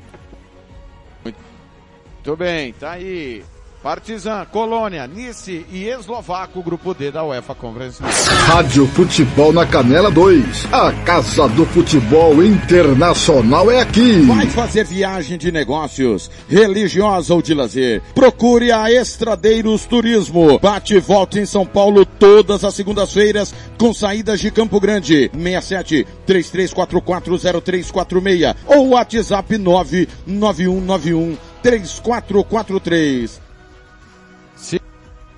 [2.29, 3.43] Muito bem, tá aí.
[3.83, 8.03] Partizan, Colônia, Nice e Eslovaco, grupo D da UEFA Conference.
[8.03, 10.67] Rádio Futebol na Canela 2.
[10.71, 14.21] A Casa do Futebol Internacional é aqui.
[14.27, 18.03] Vai fazer viagem de negócios, religiosa ou de lazer?
[18.15, 20.59] Procure a Estradeiros Turismo.
[20.59, 25.31] Bate e volta em São Paulo todas as segundas-feiras com saídas de Campo Grande.
[25.33, 33.41] 67 33440346 ou WhatsApp 99191 3443.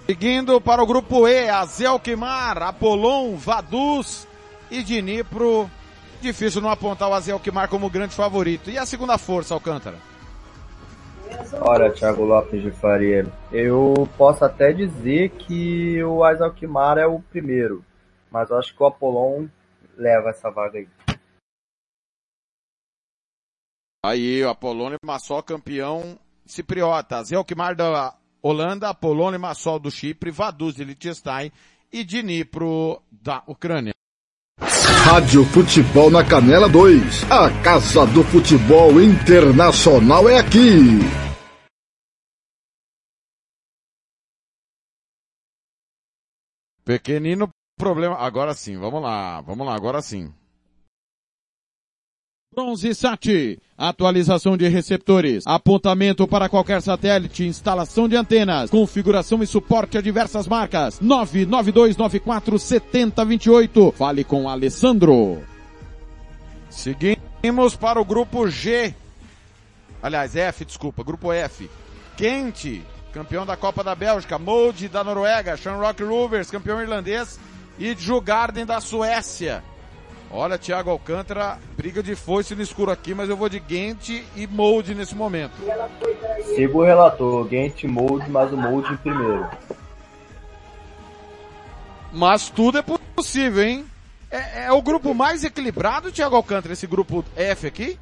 [0.06, 4.26] Seguindo para o grupo E, Azelquimar, Apolon, Vaduz
[4.70, 5.70] e Dnipro.
[6.20, 8.70] Difícil não apontar o Azelquimar como grande favorito.
[8.70, 9.96] E a segunda força, Alcântara?
[11.60, 17.84] Olha, Thiago Lopes de Faria, eu posso até dizer que o Azelquimar é o primeiro,
[18.30, 19.46] mas eu acho que o Apolon
[19.96, 20.88] leva essa vaga aí.
[24.02, 27.22] Aí, o Apolônio Massol campeão cipriota.
[27.22, 31.52] Zelkmar da Holanda, Apolônio Massol do Chipre, Vaduz de Liechtenstein
[31.92, 33.92] e Dnipro da Ucrânia.
[35.04, 37.30] Rádio Futebol na Canela 2.
[37.30, 41.00] A Casa do Futebol Internacional é aqui.
[46.82, 48.16] Pequenino problema.
[48.16, 50.32] Agora sim, vamos lá, vamos lá, agora sim.
[52.52, 59.96] Bronze Sat, atualização de receptores, apontamento para qualquer satélite, instalação de antenas, configuração e suporte
[59.96, 60.98] a diversas marcas.
[60.98, 63.92] 992947028.
[63.92, 65.40] Fale com Alessandro.
[66.68, 68.96] Seguimos para o grupo G.
[70.02, 71.70] Aliás, F, desculpa, grupo F.
[72.16, 72.82] Quente,
[73.12, 77.38] campeão da Copa da Bélgica, Molde da Noruega, Shamrock Rovers, campeão irlandês
[77.78, 79.62] e Djurgården da Suécia.
[80.32, 84.46] Olha, Thiago Alcântara, briga de foice no escuro aqui, mas eu vou de Gent e
[84.46, 85.54] Molde nesse momento.
[86.54, 89.48] Sigo o relator, Gent Mold, mas o Mold em primeiro.
[92.12, 92.82] Mas tudo é
[93.16, 93.84] possível, hein?
[94.30, 97.98] É, é o grupo mais equilibrado, Thiago Alcântara, esse grupo F aqui?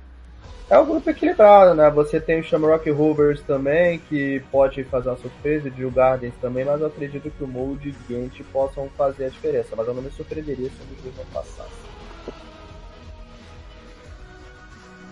[0.69, 1.89] É um grupo equilibrado, né?
[1.91, 6.67] Você tem o Shamrock Rovers também, que pode fazer uma surpresa, e o Gardens também,
[6.67, 9.75] mas eu acredito que o Mold e o Gent possam fazer a diferença.
[9.75, 11.88] Mas eu não me surpreenderia se os dois não passassem.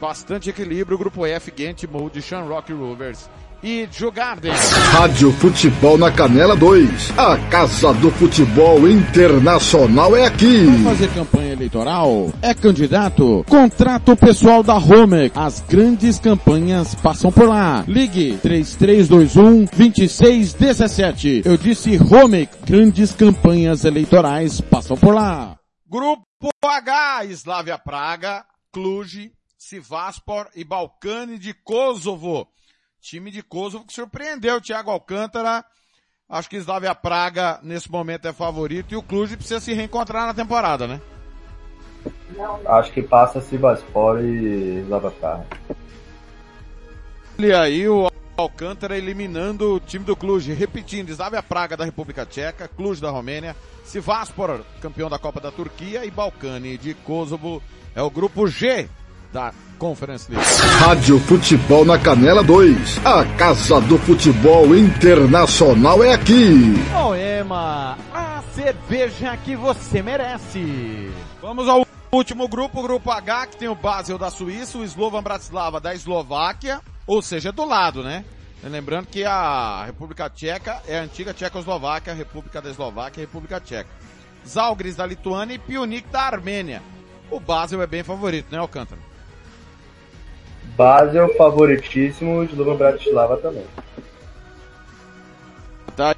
[0.00, 3.28] Bastante equilíbrio, grupo F, Gent, Molde, Shamrock Rovers
[3.62, 4.52] e Djurgården.
[4.92, 7.18] Rádio Futebol na Canela 2.
[7.18, 10.66] A Casa do Futebol Internacional é aqui.
[10.66, 12.30] Vai fazer campanha eleitoral?
[12.42, 13.44] É candidato?
[13.48, 15.32] Contrato pessoal da Homer.
[15.34, 17.84] As grandes campanhas passam por lá.
[17.88, 21.42] Ligue 3321 2617.
[21.44, 22.48] Eu disse Homer.
[22.66, 25.56] Grandes campanhas eleitorais passam por lá.
[25.88, 26.22] Grupo
[26.62, 32.46] H, Slavia Praga, Cluj, Sivaspor e Balcani de Kosovo.
[33.00, 35.64] Time de Kosovo que surpreendeu o Thiago Alcântara.
[36.28, 40.34] Acho que Slavia Praga nesse momento é favorito e o Cluj precisa se reencontrar na
[40.34, 41.00] temporada, né?
[42.66, 45.46] Acho que passa Sivaspor e Slavia Praga.
[47.38, 52.68] E aí o Alcântara eliminando o time do Cluj, repetindo, Slavia Praga da República Tcheca,
[52.68, 53.54] Cluj da Romênia,
[53.84, 57.62] Sivaspor, campeão da Copa da Turquia e Balcani de Kosovo
[57.94, 58.88] é o grupo G
[59.36, 60.48] da Conference League.
[60.78, 63.04] Rádio Futebol na Canela 2.
[63.04, 66.74] A Casa do Futebol Internacional é aqui.
[66.90, 71.10] Moema, a cerveja que você merece.
[71.42, 75.22] Vamos ao último grupo, o grupo H, que tem o Basel da Suíça, o Slovan
[75.22, 78.24] Bratislava da Eslováquia, ou seja, do lado, né?
[78.64, 83.26] Lembrando que a República Tcheca é a antiga Tchecoslováquia, a República da Eslováquia e a
[83.26, 83.90] República Tcheca.
[84.48, 86.82] Zalgiris da Lituânia e Pionik da Armênia.
[87.30, 89.05] O Basel é bem favorito, né, Alcântara?
[90.76, 93.64] Basel favoritíssimo, Slovan Bratislava também.
[95.96, 96.14] Tá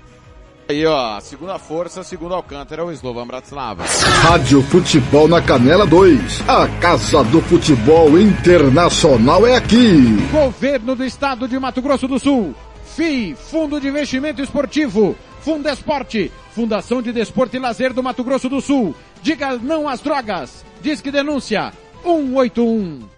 [0.68, 3.84] aí, ó, segunda força, segundo Alcântara, é o Slovan Bratislava.
[4.22, 6.48] Rádio Futebol na Canela 2.
[6.48, 10.16] A Casa do Futebol Internacional é aqui.
[10.32, 12.54] Governo do Estado de Mato Grosso do Sul.
[12.96, 15.16] FII, Fundo de Investimento Esportivo.
[15.40, 18.94] Fundesporte, Fundação de Desporto e Lazer do Mato Grosso do Sul.
[19.22, 20.64] Diga não às drogas.
[20.82, 23.17] Diz que denúncia 181.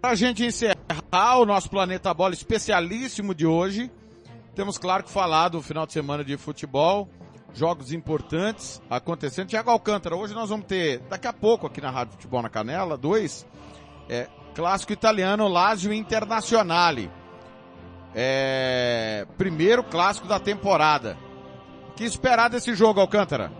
[0.00, 3.90] Para a gente encerrar o nosso Planeta Bola especialíssimo de hoje,
[4.54, 7.06] temos claro que falar do final de semana de futebol.
[7.52, 9.48] jogos importantes acontecendo.
[9.48, 12.96] Tiago Alcântara, hoje nós vamos ter, daqui a pouco aqui na Rádio Futebol na Canela,
[12.96, 13.46] dois,
[14.08, 17.10] é, clássico italiano Lazio Internazionale.
[18.14, 21.18] É, primeiro clássico da temporada.
[21.90, 23.52] O que esperar desse jogo, Alcântara?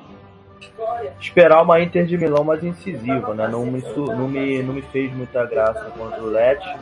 [1.20, 3.48] Esperar uma Inter de Milão mais incisiva, né?
[3.48, 6.76] Não me, não me, não me fez muita graça contra o Lecce,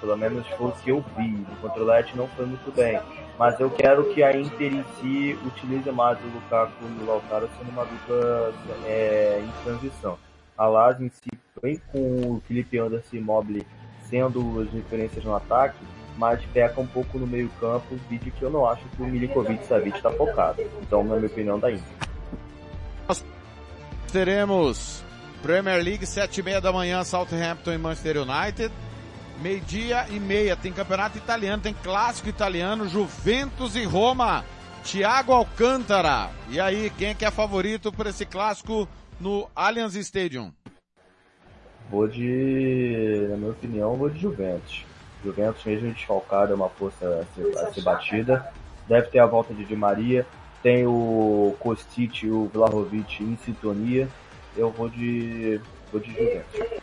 [0.00, 1.46] pelo menos foi o que eu vi.
[1.60, 3.00] Contra o Lecce não foi muito bem.
[3.38, 7.48] Mas eu quero que a Inter em si utilize mais o Lukaku e o Lautaro
[7.56, 8.52] sendo uma dupla
[8.84, 10.18] é, em transição.
[10.56, 11.30] A Lazio em si
[11.62, 13.66] vem com o Felipe Anderson e Mobile
[14.10, 15.78] sendo as referências no ataque,
[16.16, 19.64] mas peca um pouco no meio campo, vídeo que eu não acho que o Milikovic
[19.66, 20.60] Savic está focado.
[20.82, 22.07] Então, na minha opinião, da Inter.
[24.12, 25.04] Teremos
[25.42, 28.72] Premier League, sete e meia da manhã, Southampton e Manchester United.
[29.40, 34.44] Meio-dia e meia, tem campeonato italiano, tem clássico italiano, Juventus e Roma.
[34.82, 36.30] Thiago Alcântara.
[36.48, 38.88] E aí, quem é que é favorito para esse clássico
[39.20, 40.52] no Allianz Stadium?
[41.90, 44.84] Vou de, na minha opinião, vou de Juventus.
[45.22, 48.50] Juventus, mesmo desfalcado, é uma força a ser, a ser batida.
[48.88, 50.26] Deve ter a volta de Di Maria.
[50.62, 54.08] Tem o Kostic e o Vlahovic em sintonia.
[54.56, 55.60] Eu vou de,
[55.92, 56.80] vou de Juventus.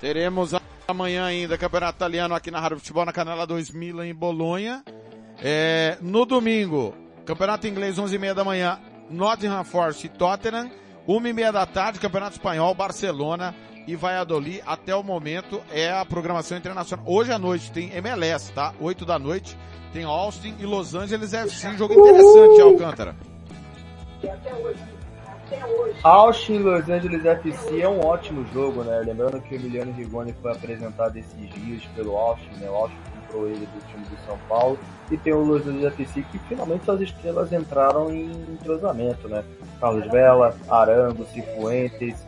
[0.00, 0.54] Teremos
[0.86, 4.84] amanhã ainda Campeonato Italiano aqui na Rádio Futebol na Canela 2000 em Bolonha.
[5.42, 8.78] É, no domingo, Campeonato Inglês 11 e meia da manhã,
[9.10, 10.70] Nottingham Forest e Tottenham.
[11.08, 13.54] 1 e meia da tarde, Campeonato Espanhol, Barcelona
[13.86, 14.62] e Valladolid.
[14.66, 17.04] Até o momento é a programação internacional.
[17.06, 18.74] Hoje à noite tem MLS, tá?
[18.80, 19.56] 8 da noite.
[19.92, 21.76] Tem Austin e Los Angeles FC.
[21.76, 23.16] Jogo interessante, Alcântara.
[26.02, 29.00] Austin Los Angeles FC é um ótimo jogo, né?
[29.04, 32.68] Lembrando que o Emiliano Rigoni foi apresentado esses dias pelo Austin, né?
[32.68, 34.78] O Austin comprou ele do time do São Paulo.
[35.10, 39.44] E tem o Los Angeles FC que finalmente suas estrelas entraram em entrosamento, né?
[39.80, 42.25] Carlos Vela, Arango, Cifuentes,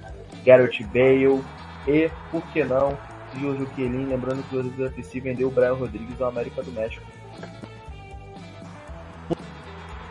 [0.49, 1.45] Garrett Bale
[1.87, 2.97] e, por que não,
[3.39, 4.07] Giorgio Chiellini.
[4.07, 7.05] Lembrando que o Los Angeles FC vendeu o Brian Rodrigues ao América do México.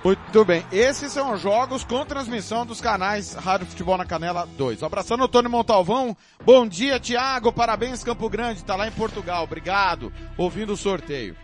[0.03, 4.83] Muito bem, esses são os jogos com transmissão dos canais Rádio Futebol na Canela 2.
[4.83, 6.15] Abraçando o Tony Montalvão.
[6.45, 7.51] Bom dia, Tiago.
[7.51, 8.63] Parabéns, Campo Grande.
[8.63, 9.43] Tá lá em Portugal.
[9.43, 10.13] Obrigado.
[10.37, 11.35] Ouvindo o sorteio.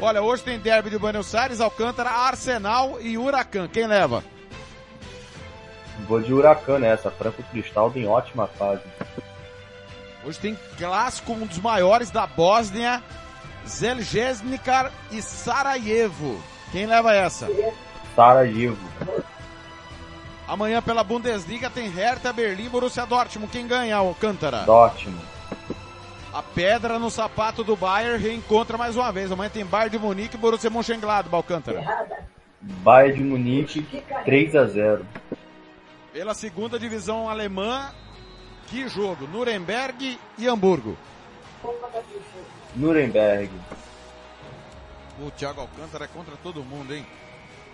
[0.00, 3.68] Olha, hoje tem derby de Buenos Aires, Alcântara, Arsenal e Huracan.
[3.68, 4.24] Quem leva?
[6.06, 7.10] Vou de Huracan nessa.
[7.10, 8.82] Franco Cristal em ótima fase.
[10.24, 13.02] Hoje tem clássico, um dos maiores da Bósnia,
[13.66, 16.40] Zeljesnikar e Sarajevo.
[16.72, 17.48] Quem leva essa?
[18.14, 18.78] Sarajevo.
[20.46, 23.52] Amanhã pela Bundesliga tem Hertha Berlim, Borussia Dortmund.
[23.52, 24.64] Quem ganha, Alcântara?
[24.64, 25.22] Dortmund.
[26.32, 29.30] A pedra no sapato do Bayern reencontra mais uma vez.
[29.30, 31.84] Amanhã tem Bayern de Munique e Borussia Mönchengladbach, Alcântara.
[32.60, 35.06] Bayern de Munique 3 a 0.
[36.18, 37.92] Pela segunda divisão alemã,
[38.66, 39.28] que jogo?
[39.28, 40.98] Nuremberg e Hamburgo.
[42.74, 43.48] Nuremberg.
[45.20, 47.06] O Thiago Alcântara é contra todo mundo, hein?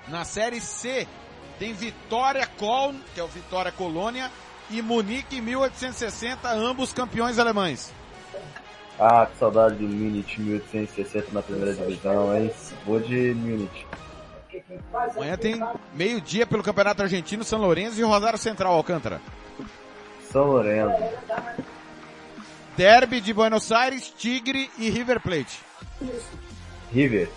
[0.09, 1.09] Na Série C,
[1.59, 4.31] tem Vitória Köln, que é o Vitória Colônia,
[4.69, 7.95] e Munique 1860, ambos campeões alemães.
[9.01, 12.53] Ah, que saudade do Munich 1860 na primeira divisão, hein?
[12.85, 13.87] Vou de Munich.
[15.17, 15.61] Amanhã tem
[15.95, 19.21] meio-dia pelo Campeonato Argentino, São Lourenço e Rosário Central, Alcântara.
[20.31, 21.03] São Lourenço.
[22.77, 25.61] Derby de Buenos Aires, Tigre e River Plate.
[26.93, 27.29] River.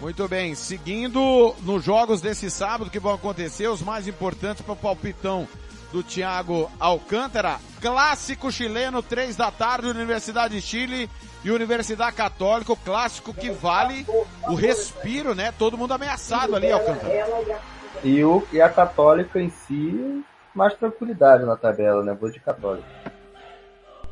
[0.00, 4.76] Muito bem, seguindo nos jogos desse sábado que vão acontecer, os mais importantes para o
[4.76, 5.46] palpitão
[5.92, 11.10] do Thiago Alcântara, clássico chileno, três da tarde, Universidade de Chile
[11.44, 14.06] e Universidade Católica, o clássico que vale
[14.48, 15.52] o respiro, né?
[15.58, 17.60] Todo mundo ameaçado ali, Alcântara.
[18.02, 20.24] E, o, e a Católica em si,
[20.54, 22.16] mais tranquilidade na tabela, né?
[22.18, 22.86] Vou de Católica.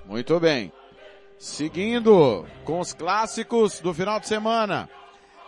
[0.05, 0.73] Muito bem.
[1.39, 4.89] Seguindo com os clássicos do final de semana.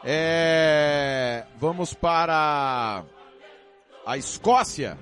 [0.05, 3.02] É, vamos para
[4.05, 4.98] a Escócia.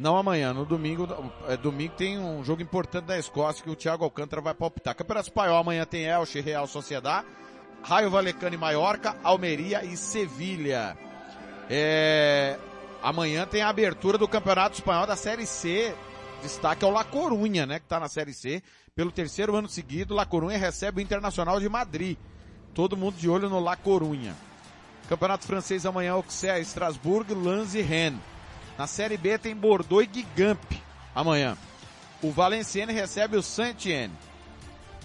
[0.00, 1.06] Não amanhã, no domingo,
[1.46, 4.94] é, domingo tem um jogo importante da Escócia que o Thiago Alcântara vai palpitar.
[4.94, 7.26] Campeonato Espanhol amanhã tem Elche, Real Sociedade,
[7.82, 10.96] Raio Valecano e Maiorca, Almeria e Sevilha.
[11.68, 12.56] É,
[13.02, 15.94] amanhã tem a abertura do Campeonato Espanhol da Série C.
[16.42, 18.62] Destaque ao La Corunha, né, que está na Série C.
[18.94, 22.16] Pelo terceiro ano seguido, La Corunha recebe o Internacional de Madrid.
[22.72, 24.34] Todo mundo de olho no La Corunha.
[25.10, 28.20] Campeonato francês amanhã, Auxerre, Estrasburgo, Lens e Rennes.
[28.80, 30.72] Na Série B tem Bordeaux e Gigamp
[31.14, 31.54] amanhã.
[32.22, 34.14] O Valenciennes recebe o Saint-Etienne.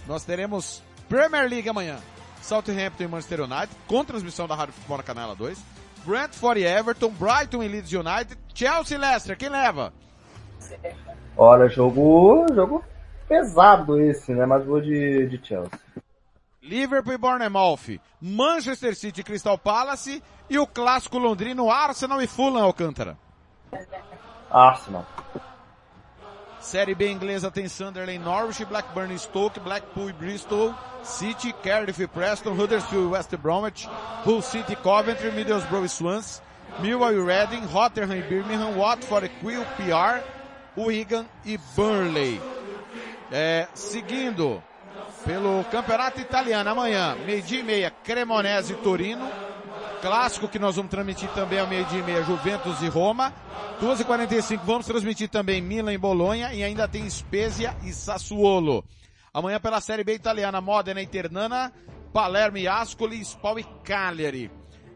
[0.06, 1.98] Nós teremos Premier League amanhã.
[2.40, 5.62] Southampton e Manchester United, com transmissão da Rádio Futebol na Canela 2.
[6.06, 9.36] Brentford e Everton, Brighton e Leeds United, Chelsea e Leicester.
[9.36, 9.92] Quem leva?
[11.36, 12.82] Olha, jogo, jogo
[13.28, 14.46] pesado esse, né?
[14.46, 15.78] Mas vou de, de Chelsea.
[16.62, 22.64] Liverpool e Bournemouth, Manchester City e Crystal Palace e o clássico londrino Arsenal e Fulham
[22.64, 23.25] Alcântara.
[24.50, 25.06] Arsenal.
[26.60, 30.74] Série B inglesa tem Sunderland, Norwich, Blackburn Stoke, Blackpool Bristol,
[31.04, 33.88] City, Cardiff Preston, Huddersfield West Bromwich,
[34.24, 36.42] Hull City, Coventry, Middlesbrough e Swans,
[36.80, 40.24] Millwall e Reading, Rotherham e Birmingham, Watford Quill PR,
[40.76, 42.40] Wigan e Burnley.
[43.30, 44.62] É, seguindo
[45.24, 49.28] pelo Campeonato Italiano amanhã, meio-dia e meia, Cremonese e Torino,
[50.00, 53.32] clássico que nós vamos transmitir também ao meio-dia e meia, Juventus e Roma.
[53.80, 58.84] 2h45 vamos transmitir também Milan e Bolonha e ainda tem Spezia e Sassuolo.
[59.32, 61.72] Amanhã pela Série B italiana, Modena e Ternana,
[62.12, 64.50] Palermo e Ascoli, Spal e Cagliari.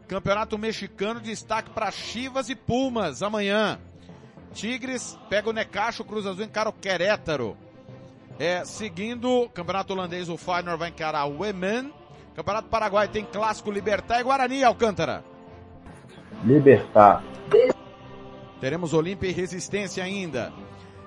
[0.08, 3.78] Campeonato mexicano, destaque para Chivas e Pumas amanhã.
[4.54, 7.56] Tigres pega o Necaxo, Cruz Azul encara o Querétaro.
[8.38, 11.92] É, seguindo, Campeonato Holandês, o Feyenoord vai encarar o Emen.
[12.34, 15.24] Campeonato Paraguai tem Clássico Libertar e Guarani, Alcântara.
[16.44, 17.22] Libertar.
[18.60, 20.52] Teremos Olímpia e Resistência ainda.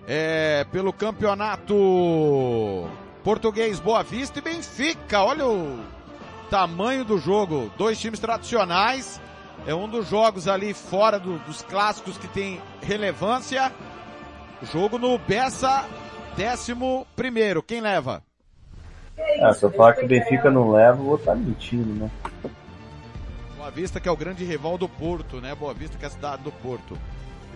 [0.08, 2.88] É, pelo campeonato
[3.24, 5.24] português Boa Vista e Benfica.
[5.24, 5.80] Olha o
[6.50, 7.72] tamanho do jogo.
[7.78, 9.22] Dois times tradicionais.
[9.66, 13.72] É um dos jogos ali fora do, dos clássicos que tem relevância.
[14.62, 15.86] Jogo no Bessa,
[16.36, 17.64] décimo primeiro.
[17.64, 18.24] Quem leva?
[19.42, 22.10] Ah, se eu falar que o Benfica não leva, eu vou estar mentindo, né?
[23.56, 25.54] Boa Vista que é o grande rival do Porto, né?
[25.56, 26.98] Boa Vista que é a cidade do Porto.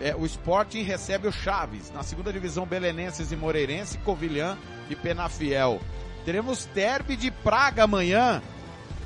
[0.00, 1.90] É, o Sporting recebe o Chaves.
[1.90, 4.56] Na segunda divisão, Belenenses e Moreirense, Covilhã
[4.88, 5.80] e Penafiel.
[6.24, 8.40] Teremos derby de Praga amanhã.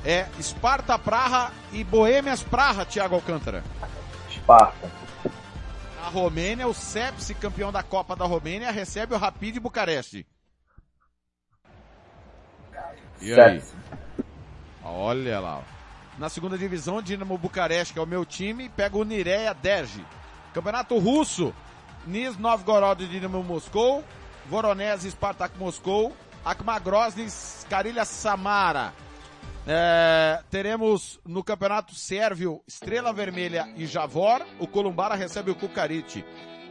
[0.05, 3.63] É Esparta Praha e Boêmias Praha, Thiago Alcântara.
[4.29, 4.91] Esparta.
[6.01, 10.27] Na Romênia, o Sepsi, campeão da Copa da Romênia, recebe o Rapid Bucareste.
[13.23, 13.61] E aí?
[14.83, 15.63] Olha lá.
[16.17, 20.05] Na segunda divisão, Dinamo Bucareste, que é o meu time, pega o Nireia Dergi.
[20.53, 21.53] Campeonato Russo,
[22.05, 24.03] Nis Novgorod e Dinamo Moscou,
[24.45, 28.93] Voronezh e Spartak Moscou, Akhmat Grozny, Samara.
[29.65, 36.23] É, teremos no Campeonato Sérvio, Estrela Vermelha e Javor, o Columbara recebe o Kukarit.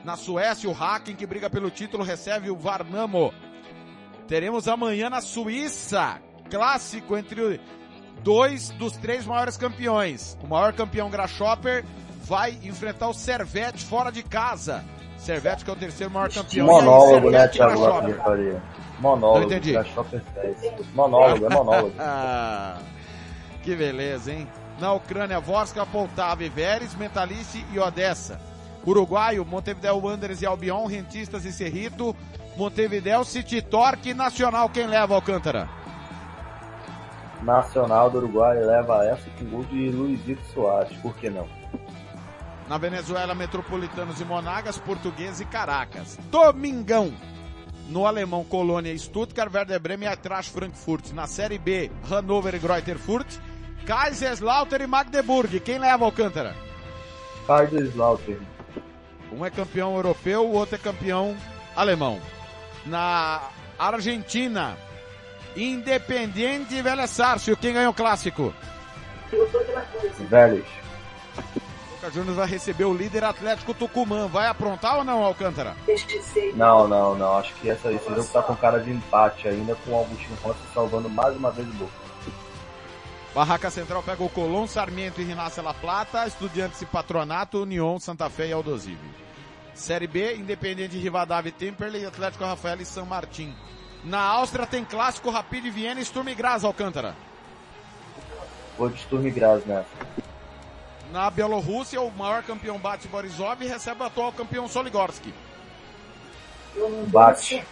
[0.04, 3.32] Na Suécia, o Haken, que briga pelo título, recebe o Varnamo.
[4.28, 6.20] Teremos amanhã na Suíça,
[6.52, 7.58] clássico entre
[8.22, 10.36] dois dos três maiores campeões.
[10.44, 11.82] O maior campeão Grasshopper
[12.24, 14.84] vai enfrentar o Servette fora de casa.
[15.16, 16.66] Servette que é o terceiro maior campeão.
[16.66, 17.80] Monólogo, aí, né, Thiago.
[17.80, 18.16] Lopes?
[19.00, 19.40] Monólogo.
[19.40, 19.72] Não entendi.
[19.72, 20.74] da Shopper Fest.
[20.94, 21.94] Monólogo, é monólogo.
[21.98, 22.78] Ah,
[23.62, 24.46] que beleza, hein?
[24.78, 28.38] Na Ucrânia, Vorska, Poltava e Veres, Metalice e Odessa.
[28.86, 32.14] Uruguaio, Montevideo Wanderers e Albion, Rentistas e Cerrito,
[32.56, 34.68] Montevideo, City Torque Nacional.
[34.68, 35.81] Quem leva, Alcântara?
[37.42, 40.96] Nacional do Uruguai leva essa com gol de Luizito Soares.
[40.98, 41.48] Por que não?
[42.68, 46.18] Na Venezuela, Metropolitanos e Monagas, Português e Caracas.
[46.30, 47.12] Domingão.
[47.88, 51.12] No alemão, Colônia e Stuttgart, Werder Bremen e Eintracht Frankfurt.
[51.12, 53.40] Na Série B, Hannover e Greuther Fürth.
[53.84, 55.60] Kaiserslautern e Magdeburg.
[55.60, 56.54] Quem leva, Alcântara?
[57.46, 58.46] Kaiserslautern.
[59.32, 61.36] Um é campeão europeu, o outro é campeão
[61.74, 62.20] alemão.
[62.86, 63.40] Na
[63.78, 64.76] Argentina,
[65.56, 67.60] Independiente e Vélez Sarsfield.
[67.60, 68.54] Quem ganhou o clássico?
[70.28, 70.64] Vélez.
[72.02, 74.26] Boca Juniors vai receber o líder Atlético Tucumã.
[74.26, 75.76] Vai aprontar ou não, Alcântara?
[76.54, 77.38] Não, não, não.
[77.38, 80.58] Acho que essa, esse jogo tá com cara de empate ainda, com o Agostinho Rossi
[80.74, 82.02] salvando mais uma vez o Boca.
[83.34, 88.28] Barraca Central pega o Colón, Sarmiento e Rinácia La Plata, Estudiantes e Patronato, União, Santa
[88.28, 89.10] Fé e Aldosivi.
[89.72, 93.54] Série B, Independente Rivadavia e Temperley, Atlético Rafael e San Martín.
[94.04, 97.14] Na Áustria tem clássico Rapid Viena e Sturm Graz, Alcântara.
[98.76, 99.86] Vou de Sturm Graz nessa.
[101.12, 105.32] Na Bielorrússia, o maior campeão bate Borisov e recebe o atual campeão Soligorski.
[107.08, 107.62] Bate.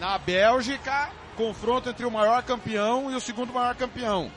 [0.00, 4.30] Na Bélgica, confronto entre o maior campeão e o segundo maior campeão.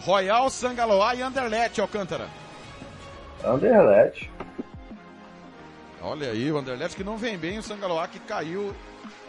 [0.00, 2.28] Royal, Sangaloa e Anderlecht, Alcântara.
[3.44, 4.30] Anderlecht.
[6.00, 8.74] Olha aí, o Anderlecht que não vem bem, o Sangaloa que caiu.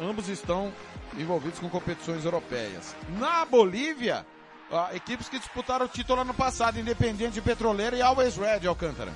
[0.01, 0.71] Ambos estão
[1.17, 2.95] envolvidos com competições europeias.
[3.17, 4.25] Na Bolívia,
[4.71, 9.11] ah, equipes que disputaram o título ano passado, Independiente Petroleira e Always Red, Alcântara.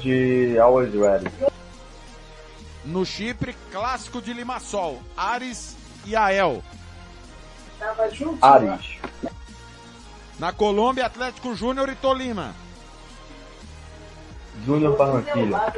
[0.00, 1.30] De Always Ready.
[2.84, 6.62] No Chipre, clássico de Limassol, Ares e Ael.
[8.40, 8.98] Ares.
[10.38, 12.54] Na Colômbia, Atlético Júnior e Tolima.
[14.64, 15.72] Júnior Barranquilla.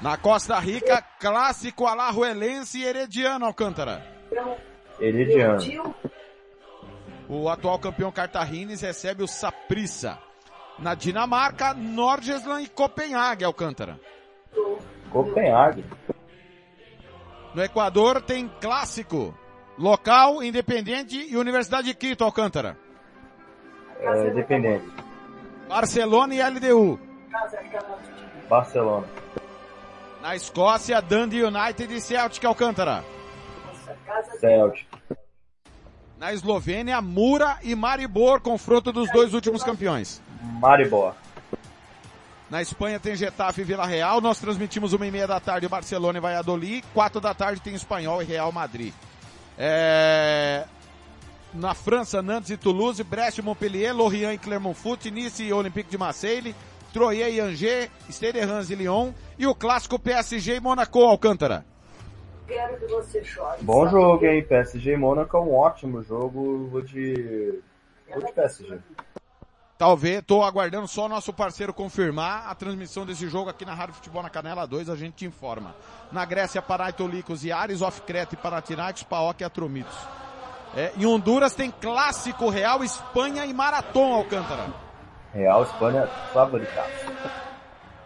[0.00, 4.04] Na Costa Rica, clássico Alajuelense e Herediano Alcântara.
[4.98, 5.94] Herediano.
[7.28, 10.18] O atual campeão Cartagines recebe o Saprissa.
[10.78, 13.98] Na Dinamarca, Nordjylland e Copenhague Alcântara.
[15.10, 15.84] Copenhague.
[17.54, 19.34] No Equador tem clássico.
[19.78, 22.76] Local, Independente e Universidade de Quito Alcântara.
[24.00, 24.84] É, Independente.
[25.68, 26.98] Barcelona e LDU.
[28.48, 29.06] Barcelona.
[30.22, 33.04] Na Escócia, Dundee United e Celtic Alcântara.
[34.38, 34.86] Celtic.
[36.16, 40.22] Na Eslovênia, Mura e Maribor, confronto dos dois últimos campeões.
[40.40, 41.14] Maribor.
[42.48, 44.20] Na Espanha tem Getafe e Vila Real.
[44.20, 46.84] Nós transmitimos uma e meia da tarde Barcelona e Valladolid.
[46.94, 48.94] Quatro da tarde tem Espanhol e Real Madrid.
[49.58, 50.64] É...
[51.52, 55.90] Na França, Nantes e Toulouse, Brest e Montpellier, Lorient e Clermont Foot, Nice e Olympique
[55.90, 56.54] de Marseille,
[56.92, 61.64] Troyes e Angers, Stade Reims e Lyon e o clássico PSG e Monaco Alcântara.
[62.46, 63.62] Quero que você chore.
[63.62, 64.44] Bom jogo, hein?
[64.44, 66.68] PSG e Mônaco é um ótimo jogo.
[66.70, 67.60] Vou de.
[68.12, 68.78] Vou de PSG.
[69.78, 73.94] Talvez, tô aguardando só o nosso parceiro confirmar a transmissão desse jogo aqui na Rádio
[73.94, 75.74] Futebol na Canela 2, a gente te informa.
[76.12, 79.96] Na Grécia, Paraitolicos e Ares, Off Creta e Panathinaikos, Paok e Atromitos.
[80.76, 84.81] É, em Honduras tem clássico Real, Espanha e Marathon Alcântara.
[85.32, 87.06] Real Espanha favoritaço.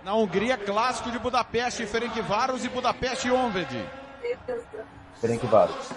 [0.05, 3.85] Na Hungria, clássico de Budapeste, Ferencváros e Budapeste Honved.
[5.21, 5.91] Ferencváros.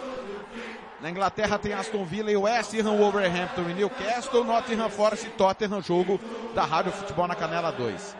[0.99, 5.81] Na Inglaterra tem Aston Villa e West Ham, Wolverhampton e Newcastle, Nottingham Forest e Tottenham,
[5.81, 6.19] jogo
[6.53, 8.17] da Rádio Futebol na Canela 2.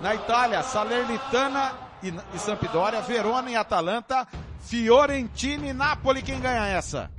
[0.00, 1.72] Na Itália, Salernitana
[2.02, 4.26] e, e Sampdoria, Verona e Atalanta,
[4.60, 7.10] Fiorentina e Napoli, quem ganha essa?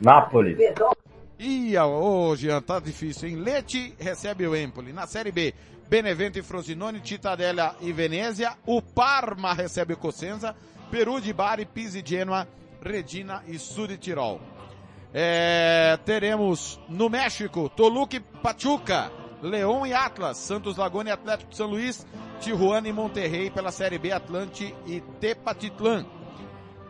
[0.00, 0.56] Napoli.
[1.38, 3.36] Ih, ô Jean, tá difícil, hein?
[3.36, 4.92] Leti recebe o Empoli.
[4.92, 5.52] Na Série B,
[5.88, 8.56] Benevento e Frosinone, Cittadella e Venezia.
[8.66, 10.54] O Parma recebe o Cosenza.
[10.90, 12.46] Peru de Bari, Pisa e Genoa,
[12.80, 14.40] Redina e Sud Tirol.
[15.12, 19.10] É, teremos no México, Toluca e Pachuca,
[19.42, 22.06] León e Atlas, Santos Laguna e Atlético de São Luís,
[22.40, 26.04] Tijuana e Monterrey pela Série B, Atlante e Tepatitlán.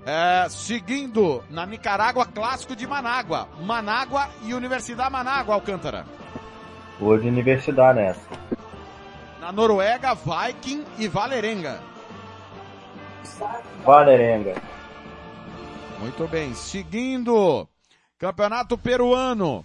[0.06, 6.04] É, seguindo na Nicarágua, clássico de Manágua, Manágua e Universidade Manágua, Alcântara.
[6.98, 8.28] De Universidade nessa.
[9.40, 11.80] Na Noruega, Viking e Valerenga.
[13.84, 14.54] Valerenga.
[15.98, 17.66] Muito bem, seguindo
[18.18, 19.64] Campeonato Peruano.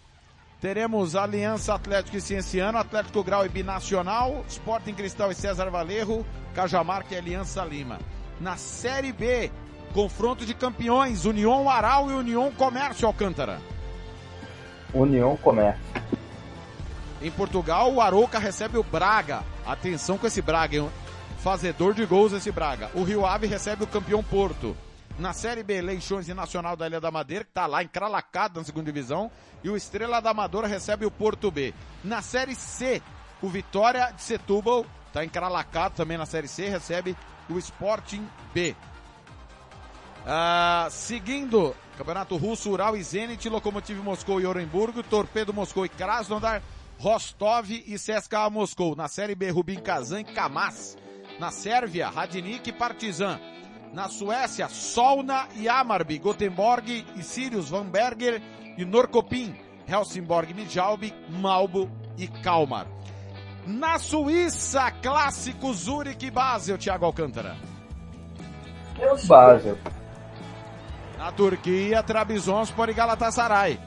[0.62, 7.14] Teremos Aliança Atlético e Cienciano, Atlético Grau e Binacional, Sporting Cristal e César Valerro, Cajamarca
[7.14, 8.00] e Aliança Lima.
[8.42, 9.50] Na Série B,
[9.94, 13.60] confronto de campeões, União Aral e União Comércio Alcântara.
[14.94, 15.82] União Comércio.
[17.22, 19.44] Em Portugal, o Arouca recebe o Braga.
[19.66, 20.90] Atenção com esse Braga, hein?
[21.40, 22.90] Fazedor de gols esse Braga.
[22.94, 24.76] O Rio Ave recebe o campeão Porto.
[25.18, 28.66] Na Série B, Leixões e Nacional da Ilha da Madeira, que está lá encralacado na
[28.66, 29.30] segunda divisão.
[29.64, 31.74] E o Estrela da Amadora recebe o Porto B.
[32.04, 33.02] Na Série C,
[33.42, 37.18] o Vitória de Setúbal, está encralacado também na Série C, recebe
[37.50, 38.76] o Sporting B.
[40.26, 46.62] Ah, seguindo, Campeonato Russo, Ural e Zenit, Lokomotiv Moscou e Orenburgo, Torpedo Moscou e Krasnodar,
[46.98, 48.96] Rostov e CSKA Moscou.
[48.96, 50.98] Na Série B, Rubin Kazan e Kamaz.
[51.40, 53.40] Na Sérvia, Radnik e Partizan.
[53.94, 58.42] Na Suécia, Solna e Amarby, Gothenburg e Sirius, Vanberger
[58.78, 59.56] e Norcopin,
[59.88, 62.88] Helsingborg, Mijalbi, Malbo e Kalmar.
[63.66, 67.58] Na Suíça, clássico Zurich e Basel, Thiago Alcântara.
[69.28, 69.78] Basel.
[71.20, 73.78] Na Turquia, Trabzonspor e Galatasaray.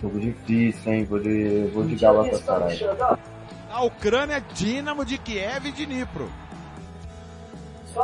[0.00, 1.04] Jogo difícil, hein?
[1.04, 2.80] Vou de, vou de Galatasaray.
[3.68, 6.30] Na Ucrânia, Dinamo de Kiev e Dnipro.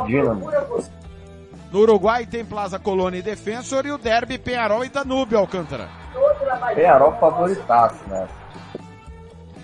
[0.05, 0.51] Dinamo.
[1.71, 5.89] No Uruguai tem Plaza Colônia e Defensor e o Derby Penharol e Danúbio Alcântara.
[6.75, 8.27] Penharol favoritaço, né?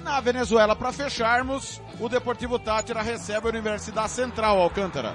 [0.01, 5.13] Na Venezuela, para fecharmos, o Deportivo Tátira recebe a Universidade Central Alcântara.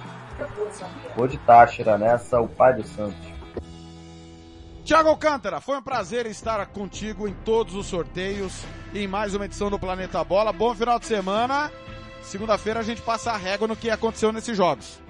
[1.16, 3.31] Vou de Táchira nessa, o pai do Santos.
[4.84, 9.44] Tiago Alcântara, foi um prazer estar contigo em todos os sorteios e em mais uma
[9.44, 10.52] edição do Planeta Bola.
[10.52, 11.70] Bom final de semana.
[12.20, 15.00] Segunda-feira a gente passa a régua no que aconteceu nesses jogos.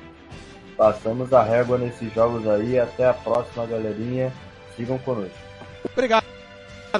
[0.76, 2.78] Passamos a régua nesses jogos aí.
[2.78, 4.30] Até a próxima, galerinha.
[4.76, 5.38] Sigam conosco.
[5.90, 6.24] Obrigado,